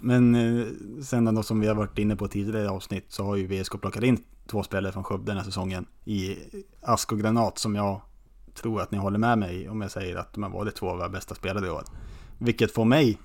Men 0.00 0.34
eh, 0.34 0.66
sen 1.02 1.34
då 1.34 1.42
som 1.42 1.60
vi 1.60 1.66
har 1.68 1.74
varit 1.74 1.98
inne 1.98 2.16
på 2.16 2.28
tidigare 2.28 2.70
avsnitt 2.70 3.04
så 3.08 3.24
har 3.24 3.36
ju 3.36 3.46
VSK 3.46 3.80
plockat 3.80 4.02
in 4.02 4.24
två 4.46 4.62
spelare 4.62 4.92
från 4.92 5.04
Skövde 5.04 5.24
den 5.30 5.36
här 5.36 5.44
säsongen 5.44 5.86
i 6.04 6.36
Ask 6.82 7.12
och 7.12 7.18
Granat 7.20 7.58
som 7.58 7.74
jag 7.74 8.00
tror 8.54 8.80
att 8.80 8.90
ni 8.90 8.98
håller 8.98 9.18
med 9.18 9.38
mig 9.38 9.68
om 9.68 9.80
jag 9.80 9.90
säger 9.90 10.16
att 10.16 10.32
de 10.32 10.42
har 10.42 10.50
varit 10.50 10.74
två 10.76 10.90
av 10.90 10.96
våra 10.96 11.08
bästa 11.08 11.34
spelare 11.34 11.66
i 11.66 11.70
år. 11.70 11.82
Vilket 12.38 12.72
får 12.74 12.84
mig 12.84 13.18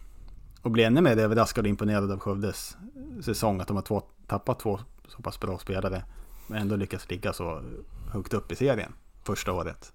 att 0.68 0.74
bli 0.74 0.84
ännu 0.84 1.02
mer 1.02 1.18
överraskad 1.18 1.66
och 1.66 1.70
imponerad 1.70 2.12
av 2.12 2.20
Skövdes 2.20 2.78
säsong. 3.22 3.62
Att 3.62 3.68
de 3.68 3.76
har 3.76 3.84
två, 3.84 4.02
tappat 4.28 4.60
två 4.60 4.80
så 5.08 5.22
pass 5.22 5.40
bra 5.40 5.58
spelare 5.58 6.04
men 6.48 6.62
ändå 6.62 6.76
lyckats 6.76 7.10
ligga 7.10 7.34
så 7.34 7.62
högt 8.12 8.34
upp 8.34 8.52
i 8.52 8.56
serien 8.56 8.94
första 9.24 9.54
året. 9.54 9.94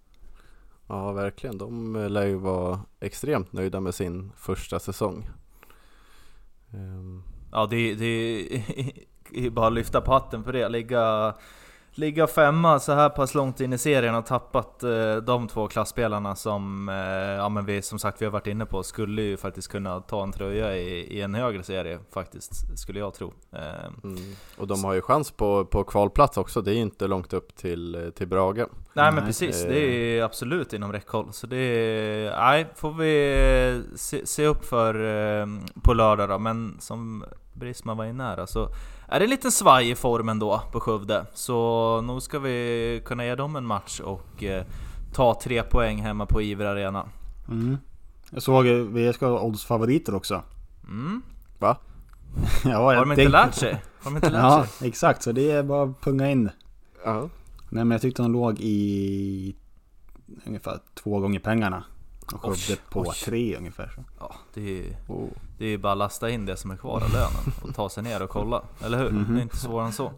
ja, 0.86 1.12
verkligen. 1.12 1.58
De 1.58 1.96
lär 2.08 2.26
ju 2.26 2.34
vara 2.34 2.80
extremt 3.00 3.52
nöjda 3.52 3.80
med 3.80 3.94
sin 3.94 4.32
första 4.36 4.80
säsong. 4.80 5.30
Ehm, 6.72 7.22
Ja, 7.52 7.66
det, 7.66 7.94
det 7.94 8.06
är 9.32 9.50
bara 9.50 9.66
att 9.66 9.72
lyfta 9.72 10.00
på 10.00 10.12
hatten 10.12 10.44
för 10.44 10.52
det. 10.52 10.68
Ligga, 10.68 11.34
ligga 11.94 12.26
femma 12.26 12.78
så 12.80 12.92
här 12.92 13.08
pass 13.08 13.34
långt 13.34 13.60
in 13.60 13.72
i 13.72 13.78
serien 13.78 14.14
och 14.14 14.26
tappat 14.26 14.82
eh, 14.82 15.16
de 15.16 15.48
två 15.48 15.68
klassspelarna 15.68 16.34
som, 16.36 16.88
eh, 16.88 16.94
ja, 17.36 17.48
men 17.48 17.64
vi, 17.66 17.82
som 17.82 17.98
sagt 17.98 18.22
vi 18.22 18.24
har 18.26 18.32
varit 18.32 18.46
inne 18.46 18.66
på, 18.66 18.82
skulle 18.82 19.22
ju 19.22 19.36
faktiskt 19.36 19.68
kunna 19.70 20.00
ta 20.00 20.22
en 20.22 20.32
tröja 20.32 20.76
i, 20.76 20.88
i 21.18 21.20
en 21.20 21.34
högre 21.34 21.62
serie 21.62 21.98
faktiskt, 22.14 22.78
skulle 22.78 22.98
jag 22.98 23.14
tro. 23.14 23.32
Eh, 23.52 23.60
Mm. 24.04 24.16
Och 24.58 24.66
de 24.66 24.84
har 24.84 24.92
ju 24.94 25.00
chans 25.02 25.30
på, 25.30 25.64
på 25.64 25.84
kvalplats 25.84 26.36
också, 26.36 26.62
det 26.62 26.70
är 26.70 26.74
ju 26.74 26.80
inte 26.80 27.06
långt 27.06 27.32
upp 27.32 27.56
till, 27.56 28.12
till 28.16 28.28
Brage. 28.28 28.66
nej 28.92 29.12
men 29.12 29.24
precis, 29.26 29.64
Eh. 29.64 29.68
det 29.70 29.78
är 29.78 30.22
absolut 30.22 30.72
inom 30.72 30.92
räckhåll. 30.92 31.32
Så 31.32 31.46
det 31.46 31.56
är, 31.56 32.30
nej, 32.40 32.66
får 32.76 32.92
vi 32.92 33.82
se, 33.96 34.26
se 34.26 34.46
upp 34.46 34.64
för 34.64 34.94
eh, 35.40 35.46
på 35.82 35.94
lördag 35.94 36.28
då. 36.28 36.38
Men 36.38 36.76
som 36.80 37.24
Brisman 37.52 37.96
var 37.96 38.04
inne 38.04 38.22
här 38.24 38.36
alltså, 38.40 38.68
är 39.12 39.18
det 39.18 39.24
en 39.26 39.30
liten 39.30 39.52
svaj 39.52 39.90
i 39.90 39.94
formen 39.94 40.38
då 40.38 40.62
på 40.72 40.80
Skövde. 40.80 41.26
Så 41.34 42.00
nog 42.00 42.22
ska 42.22 42.38
vi 42.38 43.02
kunna 43.04 43.24
ge 43.24 43.34
dem 43.34 43.56
en 43.56 43.66
match 43.66 44.00
och 44.00 44.44
eh, 44.44 44.64
ta 45.14 45.40
tre 45.42 45.62
poäng 45.62 45.98
hemma 46.02 46.26
på 46.26 46.42
Iver 46.42 46.64
Arena. 46.66 47.08
Mm. 47.48 47.78
Jag 48.30 48.42
såg 48.42 48.66
VSK 48.66 49.22
odds 49.22 49.64
favoriter 49.64 50.14
också. 50.14 50.42
Mm. 50.84 51.22
Va? 51.58 51.76
ja, 52.64 52.78
Har 52.78 52.94
de 52.94 53.10
inte 53.12 53.28
lärt 53.28 53.54
sig? 53.54 53.72
Har 54.02 54.10
de 54.10 54.16
inte 54.16 54.30
lärt 54.30 54.42
Ja, 54.42 54.66
sig? 54.66 54.88
exakt. 54.88 55.22
Så 55.22 55.32
det 55.32 55.50
är 55.50 55.62
bara 55.62 55.82
att 55.82 56.00
punga 56.00 56.30
in. 56.30 56.50
Ja. 57.04 57.20
Nej 57.68 57.84
men 57.84 57.90
jag 57.90 58.00
tyckte 58.00 58.22
de 58.22 58.32
låg 58.32 58.60
i 58.60 59.56
ungefär 60.46 60.78
två 60.94 61.20
gånger 61.20 61.40
pengarna. 61.40 61.84
Och 62.32 62.42
Skövde 62.42 62.82
på 62.90 63.00
oj. 63.00 63.08
tre 63.24 63.56
ungefär. 63.56 63.92
Så. 63.94 64.04
Ja, 64.20 64.34
det 64.54 64.78
är, 64.78 64.96
Oh. 65.08 65.28
det 65.58 65.66
är 65.66 65.78
bara 65.78 65.92
att 65.92 65.98
lasta 65.98 66.30
in 66.30 66.46
det 66.46 66.56
som 66.56 66.70
är 66.70 66.76
kvar 66.76 66.94
av 66.94 67.12
lönen 67.12 67.54
och 67.62 67.74
ta 67.74 67.88
sig 67.88 68.02
ner 68.02 68.22
och 68.22 68.30
kolla. 68.30 68.62
Eller 68.84 68.98
hur? 68.98 69.10
Mhm. 69.10 69.34
Det 69.34 69.40
är 69.40 69.42
inte 69.42 69.56
svårare 69.56 69.86
än 69.86 69.92
så. 69.92 70.12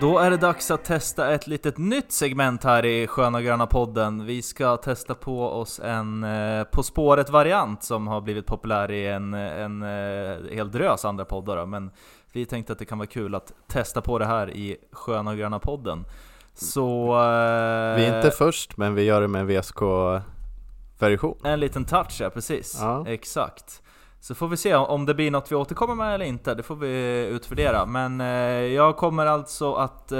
Då 0.00 0.18
är 0.18 0.30
det 0.30 0.36
dags 0.36 0.70
att 0.70 0.84
testa 0.84 1.34
ett 1.34 1.46
litet 1.46 1.78
nytt 1.78 2.12
segment 2.12 2.64
här 2.64 2.84
i 2.84 3.06
Sköna 3.06 3.42
Gröna 3.42 3.66
podden. 3.66 4.26
Vi 4.26 4.42
ska 4.42 4.76
testa 4.76 5.14
på 5.14 5.48
oss 5.48 5.80
en 5.84 6.24
eh, 6.24 6.64
På 6.64 6.82
spåret-variant 6.82 7.82
som 7.82 8.06
har 8.08 8.20
blivit 8.20 8.46
populär 8.46 8.90
i 8.90 9.06
en, 9.08 9.34
en 9.34 9.82
eh, 9.82 10.38
hel 10.50 10.70
drös 10.70 11.04
andra 11.04 11.24
poddar. 11.24 11.56
Då. 11.56 11.66
Men 11.66 11.90
Vi 12.32 12.46
tänkte 12.46 12.72
att 12.72 12.78
det 12.78 12.84
kan 12.84 12.98
vara 12.98 13.06
kul 13.06 13.34
att 13.34 13.52
testa 13.68 14.00
på 14.00 14.18
det 14.18 14.26
här 14.26 14.50
i 14.50 14.76
Sköna 14.92 15.34
Gröna 15.34 15.58
podden. 15.58 16.04
Så... 16.54 17.06
Eh, 17.12 17.96
Vi 17.96 18.04
är 18.06 18.16
inte 18.16 18.30
först, 18.30 18.76
men 18.76 18.94
vi 18.94 19.02
gör 19.02 19.20
det 19.20 19.28
med 19.28 19.40
en 19.40 19.46
VSK-version. 19.46 21.38
En 21.44 21.60
liten 21.60 21.84
touch, 21.84 22.20
ja 22.20 22.30
precis. 22.30 22.78
Ja. 22.80 23.04
Exakt. 23.08 23.82
Så 24.20 24.34
får 24.34 24.48
vi 24.48 24.56
se 24.56 24.74
om 24.74 25.06
det 25.06 25.14
blir 25.14 25.30
något 25.30 25.52
vi 25.52 25.56
återkommer 25.56 25.94
med 25.94 26.14
eller 26.14 26.24
inte, 26.24 26.54
det 26.54 26.62
får 26.62 26.76
vi 26.76 27.26
utvärdera. 27.30 27.86
Men 27.86 28.20
eh, 28.20 28.26
jag 28.74 28.96
kommer 28.96 29.26
alltså 29.26 29.74
att 29.74 30.12
eh, 30.12 30.18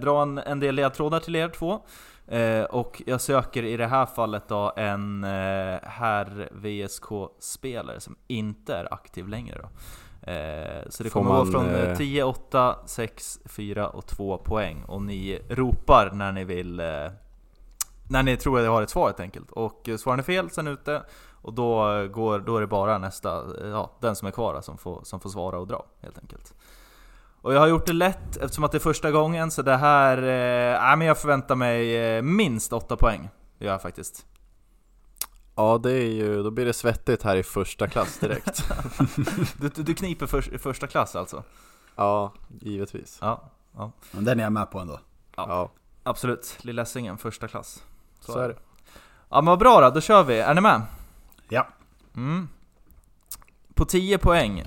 dra 0.00 0.22
en, 0.22 0.38
en 0.38 0.60
del 0.60 0.74
ledtrådar 0.74 1.20
till 1.20 1.36
er 1.36 1.48
två. 1.48 1.80
Eh, 2.28 2.62
och 2.64 3.02
jag 3.06 3.20
söker 3.20 3.62
i 3.62 3.76
det 3.76 3.86
här 3.86 4.06
fallet 4.06 4.48
då 4.48 4.72
en 4.76 5.24
eh, 5.24 5.78
herr 5.82 6.48
VSK-spelare 6.52 8.00
som 8.00 8.16
inte 8.26 8.74
är 8.74 8.94
aktiv 8.94 9.28
längre 9.28 9.58
då. 9.62 9.68
Eh, 10.26 10.88
så 10.88 11.02
det 11.02 11.10
Får 11.10 11.20
kommer 11.20 11.30
gå 11.30 11.44
man, 11.44 11.52
från 11.52 11.74
eh, 11.74 11.90
eh, 11.90 11.96
10, 11.96 12.24
8, 12.24 12.76
6, 12.86 13.38
4 13.44 13.88
och 13.88 14.06
2 14.06 14.38
poäng. 14.38 14.84
Och 14.84 15.02
ni 15.02 15.38
ropar 15.48 16.10
när 16.12 16.32
ni 16.32 16.44
vill 16.44 16.80
eh, 16.80 16.86
när 18.08 18.22
ni 18.22 18.36
tror 18.36 18.58
att 18.58 18.64
jag 18.64 18.72
har 18.72 18.82
ett 18.82 18.90
svar 18.90 19.06
helt 19.06 19.20
enkelt. 19.20 19.50
Och 19.50 19.88
eh, 19.88 19.96
svarar 19.96 20.16
ni 20.16 20.22
fel 20.22 20.50
sen 20.50 20.66
ute, 20.66 21.02
och 21.42 21.52
då, 21.52 21.84
går, 22.08 22.38
då 22.38 22.56
är 22.56 22.60
det 22.60 22.66
bara 22.66 22.98
nästa, 22.98 23.44
ja, 23.62 23.90
den 24.00 24.16
som 24.16 24.28
är 24.28 24.32
kvar 24.32 24.60
som 24.60 24.78
får, 24.78 25.00
som 25.04 25.20
får 25.20 25.30
svara 25.30 25.58
och 25.58 25.66
dra 25.66 25.86
helt 26.00 26.18
enkelt. 26.18 26.54
Och 27.42 27.54
jag 27.54 27.60
har 27.60 27.66
gjort 27.66 27.86
det 27.86 27.92
lätt 27.92 28.36
eftersom 28.36 28.64
att 28.64 28.72
det 28.72 28.78
är 28.78 28.80
första 28.80 29.10
gången, 29.10 29.50
så 29.50 29.62
det 29.62 29.76
här... 29.76 30.18
Eh, 30.18 30.96
men 30.96 31.06
jag 31.06 31.18
förväntar 31.18 31.54
mig 31.54 32.22
minst 32.22 32.72
8 32.72 32.96
poäng. 32.96 33.28
Det 33.58 33.64
gör 33.64 33.72
jag 33.72 33.82
faktiskt. 33.82 34.26
Ja, 35.54 35.78
det 35.82 35.92
är 35.92 36.12
ju, 36.12 36.42
då 36.42 36.50
blir 36.50 36.64
det 36.64 36.72
svettigt 36.72 37.22
här 37.22 37.36
i 37.36 37.42
första 37.42 37.88
klass 37.88 38.18
direkt. 38.18 38.64
Du, 39.60 39.68
du, 39.68 39.82
du 39.82 39.94
kniper 39.94 40.26
för, 40.26 40.58
första 40.58 40.86
klass 40.86 41.16
alltså? 41.16 41.42
ja, 41.96 42.32
givetvis. 42.60 43.18
Ja, 43.20 43.50
ja 43.76 43.92
Men 44.10 44.24
den 44.24 44.40
är 44.40 44.44
jag 44.44 44.52
med 44.52 44.70
på 44.70 44.78
ändå. 44.78 45.00
Ja, 45.36 45.70
absolut. 46.02 46.58
Lillessingen, 46.60 47.18
första 47.18 47.48
klass. 47.48 47.82
så 48.20 48.38
är 48.38 48.48
det. 48.48 48.56
Ja 49.28 49.36
men 49.36 49.46
vad 49.46 49.58
bra 49.58 49.80
då, 49.80 49.90
då 49.90 50.00
kör 50.00 50.22
vi. 50.22 50.38
Är 50.38 50.54
ni 50.54 50.60
med? 50.60 50.82
Ja. 51.48 51.68
Mm. 52.16 52.48
På 53.74 53.84
10 53.84 54.18
poäng. 54.18 54.64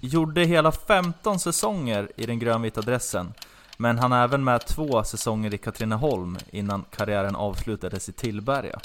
Gjorde 0.00 0.44
hela 0.44 0.72
15 0.72 1.38
säsonger 1.38 2.12
i 2.16 2.26
den 2.26 2.38
grönvita 2.38 2.80
dressen. 2.80 3.32
Men 3.76 3.98
han 3.98 4.12
är 4.12 4.24
även 4.24 4.44
med 4.44 4.66
två 4.66 5.04
säsonger 5.04 5.54
i 5.54 5.58
Katrineholm 5.58 6.38
innan 6.50 6.84
karriären 6.90 7.36
avslutades 7.36 8.08
i 8.08 8.12
Tillberga. 8.12 8.80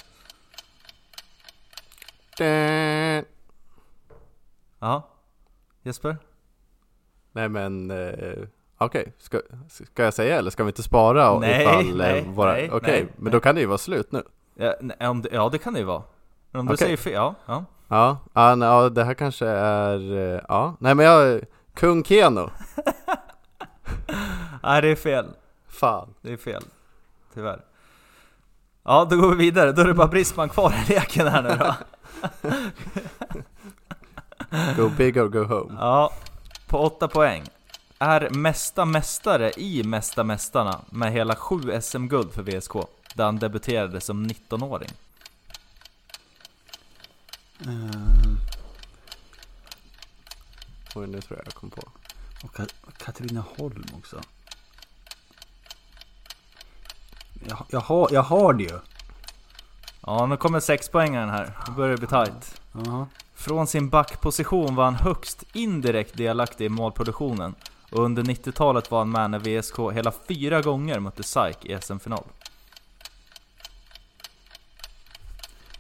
Ja. 4.80 5.08
Jesper? 5.84 6.17
Nej 7.32 7.50
men, 7.50 7.91
eh, 7.91 8.34
okej, 8.78 9.13
ska, 9.17 9.41
ska 9.69 10.04
jag 10.04 10.13
säga 10.13 10.38
eller 10.38 10.52
ska 10.52 10.63
vi 10.63 10.69
inte 10.69 10.84
spara 10.84 11.39
Nej, 11.39 11.62
ifall 11.62 11.89
eh, 11.89 11.95
nej, 11.95 12.26
våra, 12.28 12.52
nej, 12.52 12.69
okej, 12.71 12.93
nej, 12.93 13.04
men 13.15 13.24
nej. 13.24 13.32
då 13.32 13.39
kan 13.39 13.56
det 13.56 13.62
ju 13.62 13.67
vara 13.67 13.78
slut 13.78 14.12
nu. 14.12 14.24
Ja, 14.56 14.74
om 15.10 15.21
det, 15.21 15.30
ja 15.32 15.50
det 15.50 15.58
kan 15.58 15.74
det 15.74 15.80
ju 15.80 15.86
vara. 15.86 16.04
Men 16.52 16.60
om 16.60 16.67
du 16.67 16.74
Okej. 16.74 16.86
säger 16.86 16.98
fel, 16.98 17.13
ja. 17.13 17.36
ja. 17.45 17.65
Ja, 17.88 18.17
ja, 18.34 18.56
nej, 18.56 18.69
ja, 18.69 18.89
det 18.89 19.04
här 19.04 19.13
kanske 19.13 19.48
är, 19.48 20.17
eh, 20.17 20.41
ja, 20.48 20.76
nej 20.80 20.95
men 20.95 21.06
jag, 21.06 21.41
Kung 21.74 22.04
Keno, 22.04 22.50
Nej 24.63 24.82
det 24.82 24.88
är 24.88 24.95
fel. 24.95 25.26
fan. 25.67 26.13
Det 26.21 26.34
är 26.34 26.38
fel. 26.38 26.63
Tyvärr. 27.34 27.62
Ja, 28.84 29.08
då 29.10 29.17
går 29.17 29.30
vi 29.30 29.36
vidare. 29.36 29.71
Då 29.71 29.82
är 29.82 29.86
det 29.86 29.93
bara 29.93 30.08
Brisman 30.08 30.50
kvar 30.50 30.74
i 30.88 30.93
leken 30.93 31.28
här 31.28 31.43
nu 31.43 31.50
då. 31.60 31.76
Go 34.77 34.89
big 34.97 35.17
or 35.17 35.27
go 35.27 35.43
home. 35.43 35.75
Ja, 35.79 36.13
på 36.67 36.77
8 36.79 37.07
poäng. 37.07 37.43
Är 37.99 38.29
mesta 38.29 38.85
mästare 38.85 39.51
i 39.57 39.83
Mesta 39.83 40.23
Mästarna 40.23 40.81
med 40.89 41.11
hela 41.11 41.35
7 41.35 41.81
SM-guld 41.81 42.33
för 42.33 42.41
VSK, 42.43 42.73
där 43.13 43.25
han 43.25 43.39
debuterade 43.39 44.01
som 44.01 44.27
19-åring. 44.27 44.89
Ehm, 47.65 48.38
Oj, 50.95 51.07
nu 51.07 51.21
tror 51.21 51.39
jag 51.39 51.47
jag 51.47 51.53
kom 51.53 51.69
på. 51.69 51.81
och 52.43 52.55
Ka- 52.55 52.73
Katrineholm 52.97 53.85
också. 53.97 54.21
Jag, 57.49 57.65
jag, 57.69 57.79
har, 57.79 58.09
jag 58.11 58.21
har 58.23 58.53
det 58.53 58.63
ju. 58.63 58.79
Ja, 60.07 60.25
nu 60.25 60.37
kommer 60.37 60.59
6 60.59 60.89
poängaren 60.89 61.29
här. 61.29 61.57
Nu 61.67 61.73
börjar 61.73 61.91
det 61.91 61.97
bli 61.97 62.07
tight. 62.07 62.61
Från 63.33 63.67
sin 63.67 63.89
backposition 63.89 64.75
var 64.75 64.83
han 64.83 64.95
högst 64.95 65.43
indirekt 65.53 66.17
delaktig 66.17 66.65
i 66.65 66.69
målproduktionen. 66.69 67.55
Och 67.91 68.03
under 68.03 68.23
90-talet 68.23 68.91
var 68.91 68.99
han 68.99 69.11
med 69.11 69.31
när 69.31 69.39
VSK 69.39 69.79
hela 69.93 70.11
fyra 70.27 70.61
gånger 70.61 70.99
mötte 70.99 71.23
SAIK 71.23 71.65
i 71.65 71.77
SM-final. 71.81 72.23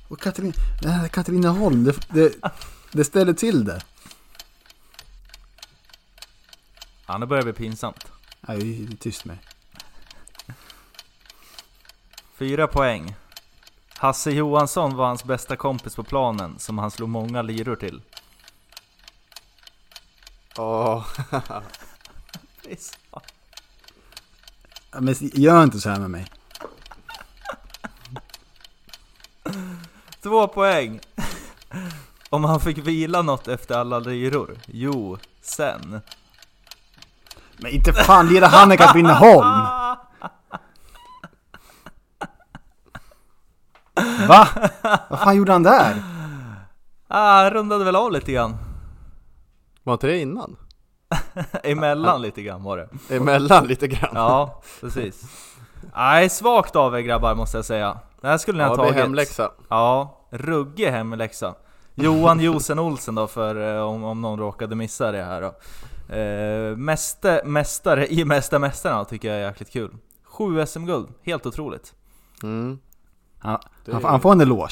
Och 0.07 0.19
Katrin, 0.21 0.53
här 0.83 1.07
Katrineholm, 1.07 1.83
det, 1.83 2.09
det, 2.09 2.35
det 2.91 3.03
ställer 3.03 3.33
till 3.33 3.65
det. 3.65 3.81
Ja, 7.07 7.17
nu 7.17 7.25
börjar 7.25 7.43
det 7.43 7.53
bli 7.53 7.65
pinsamt. 7.65 8.05
Nej, 8.41 8.57
det 8.57 8.93
är 8.93 8.97
tyst 8.97 9.25
med. 9.25 9.37
Fyra 12.37 12.67
poäng. 12.67 13.15
Hasse 14.05 14.31
Johansson 14.31 14.95
var 14.95 15.07
hans 15.07 15.23
bästa 15.23 15.55
kompis 15.55 15.95
på 15.95 16.03
planen, 16.03 16.59
som 16.59 16.77
han 16.77 16.91
slog 16.91 17.09
många 17.09 17.41
liror 17.41 17.75
till. 17.75 18.01
Åh, 20.57 21.05
Ja, 24.91 24.99
Men 24.99 25.15
gör 25.19 25.63
inte 25.63 25.79
så 25.79 25.89
här 25.89 25.99
med 25.99 26.09
mig. 26.09 26.27
Två 30.23 30.47
poäng! 30.47 30.99
Om 32.29 32.43
han 32.43 32.59
fick 32.59 32.77
vila 32.77 33.21
något 33.21 33.47
efter 33.47 33.75
alla 33.77 33.99
liror? 33.99 34.57
Jo, 34.65 35.17
sen. 35.41 36.01
Men 37.57 37.71
inte 37.71 37.93
fan 37.93 38.27
lirar 38.27 38.49
han 38.49 38.71
i 38.71 38.77
Katrineholm! 38.77 39.65
Va? 44.27 44.47
Vad 45.09 45.19
fan 45.19 45.35
gjorde 45.35 45.51
han 45.51 45.63
där? 45.63 46.03
Ah, 47.07 47.41
han 47.43 47.49
rundade 47.51 47.85
väl 47.85 47.95
av 47.95 48.11
lite 48.11 48.31
grann. 48.31 48.57
var 49.83 49.93
inte 49.93 50.07
det 50.07 50.19
innan? 50.19 50.55
Emellan 51.63 52.21
lite 52.21 52.41
grann 52.41 52.63
var 52.63 52.77
det. 52.77 53.15
Emellan 53.15 53.67
lite 53.67 53.87
grann. 53.87 54.11
Ja, 54.13 54.61
precis. 54.81 55.21
Nej, 55.95 56.29
svagt 56.29 56.75
av 56.75 56.95
er 56.95 56.99
grabbar 56.99 57.35
måste 57.35 57.57
jag 57.57 57.65
säga. 57.65 57.97
Det 58.21 58.27
här 58.27 58.37
skulle 58.37 58.57
ni 58.57 58.63
ha 58.63 58.71
Ja, 58.71 58.75
det 58.75 58.81
är 58.81 58.85
tagit. 58.87 59.01
hemläxa. 59.03 59.51
Ja, 59.69 60.17
ruggig 60.29 60.87
hemläxa. 60.91 61.55
Johan 61.95 62.39
Josen 62.39 62.79
Olsen 62.79 63.15
då, 63.15 63.27
för 63.27 63.75
eh, 63.77 63.81
om, 63.81 64.03
om 64.03 64.21
någon 64.21 64.39
råkade 64.39 64.75
missa 64.75 65.11
det 65.11 65.23
här 65.23 65.41
då. 65.41 65.47
Eh, 66.15 66.75
mäste, 66.77 67.41
mästare 67.45 68.07
i 68.07 68.25
Mästa 68.25 68.59
Mästarna 68.59 69.05
tycker 69.05 69.27
jag 69.27 69.37
är 69.37 69.47
jäkligt 69.47 69.71
kul. 69.71 69.95
Sju 70.23 70.65
SM-guld, 70.65 71.07
helt 71.23 71.45
otroligt. 71.45 71.93
Mm. 72.43 72.79
Han, 73.39 73.59
Det 73.85 73.93
han, 73.93 74.03
han 74.03 74.21
får 74.21 74.31
en 74.31 74.41
eloge. 74.41 74.69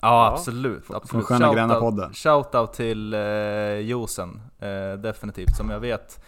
Ja, 0.00 0.08
Ja, 0.08 0.32
absolut. 0.32 0.90
absolut. 0.90 1.26
Sköna 1.26 1.46
Shoutout- 1.46 1.54
Gröna 1.54 1.74
podden. 1.74 2.12
Shoutout 2.14 2.72
till 2.72 3.14
eh, 3.14 3.20
Josen, 3.80 4.40
eh, 4.58 4.98
definitivt. 5.00 5.56
Som 5.56 5.70
jag 5.70 5.80
vet 5.80 6.20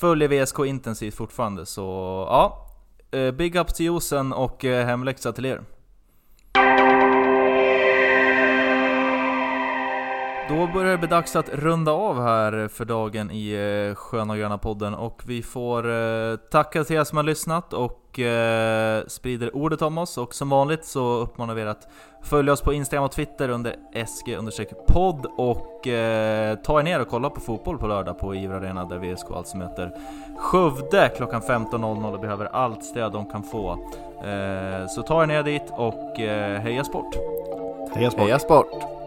följer 0.00 0.28
VSK 0.28 0.58
intensivt 0.66 1.14
fortfarande. 1.14 1.66
Så 1.66 1.82
ja, 2.30 2.66
eh, 3.18 3.30
big 3.32 3.56
ups 3.56 3.72
till 3.72 3.86
Josen 3.86 4.32
och 4.32 4.64
eh, 4.64 4.86
hemläxa 4.86 5.32
till 5.32 5.44
er. 5.44 5.60
Då 10.48 10.66
börjar 10.66 10.92
det 10.92 10.98
bli 10.98 11.08
dags 11.08 11.36
att 11.36 11.48
runda 11.48 11.92
av 11.92 12.22
här 12.22 12.68
för 12.68 12.84
dagen 12.84 13.30
i 13.30 13.52
eh, 13.52 13.94
Sköna 13.94 14.32
och 14.32 14.38
Gröna 14.38 14.58
podden 14.58 14.94
och 14.94 15.22
vi 15.26 15.42
får 15.42 15.90
eh, 15.90 16.36
tacka 16.36 16.84
till 16.84 16.96
er 16.96 17.04
som 17.04 17.16
har 17.16 17.22
lyssnat 17.24 17.72
och 17.72 18.18
eh, 18.18 19.06
sprider 19.06 19.56
ordet 19.56 19.82
om 19.82 19.98
oss 19.98 20.18
och 20.18 20.34
som 20.34 20.48
vanligt 20.48 20.84
så 20.84 21.00
uppmanar 21.00 21.54
vi 21.54 21.62
er 21.62 21.66
att 21.66 21.88
följa 22.22 22.52
oss 22.52 22.60
på 22.60 22.72
Instagram 22.72 23.04
och 23.04 23.12
Twitter 23.12 23.48
under 23.48 23.76
sg-podd 23.94 25.26
och 25.36 25.80
ta 26.64 26.80
er 26.80 26.82
ner 26.82 27.00
och 27.00 27.08
kolla 27.08 27.30
på 27.30 27.40
fotboll 27.40 27.78
på 27.78 27.86
lördag 27.86 28.18
på 28.18 28.34
Ivra 28.34 28.56
Arena 28.56 28.84
där 28.84 28.98
VSK 28.98 29.26
alltså 29.30 29.56
möter 29.56 29.92
Skövde 30.38 31.12
klockan 31.16 31.40
15.00 31.40 32.14
och 32.14 32.20
behöver 32.20 32.46
allt 32.46 32.84
stöd 32.84 33.12
de 33.12 33.30
kan 33.30 33.42
få. 33.42 33.92
Så 34.88 35.02
ta 35.02 35.22
er 35.22 35.26
ner 35.26 35.42
dit 35.42 35.70
och 35.70 36.18
heja 36.62 36.84
sport! 36.84 37.16
Heja 37.94 38.10
sport. 38.10 38.22
Heja 38.22 38.38
sport! 38.38 39.05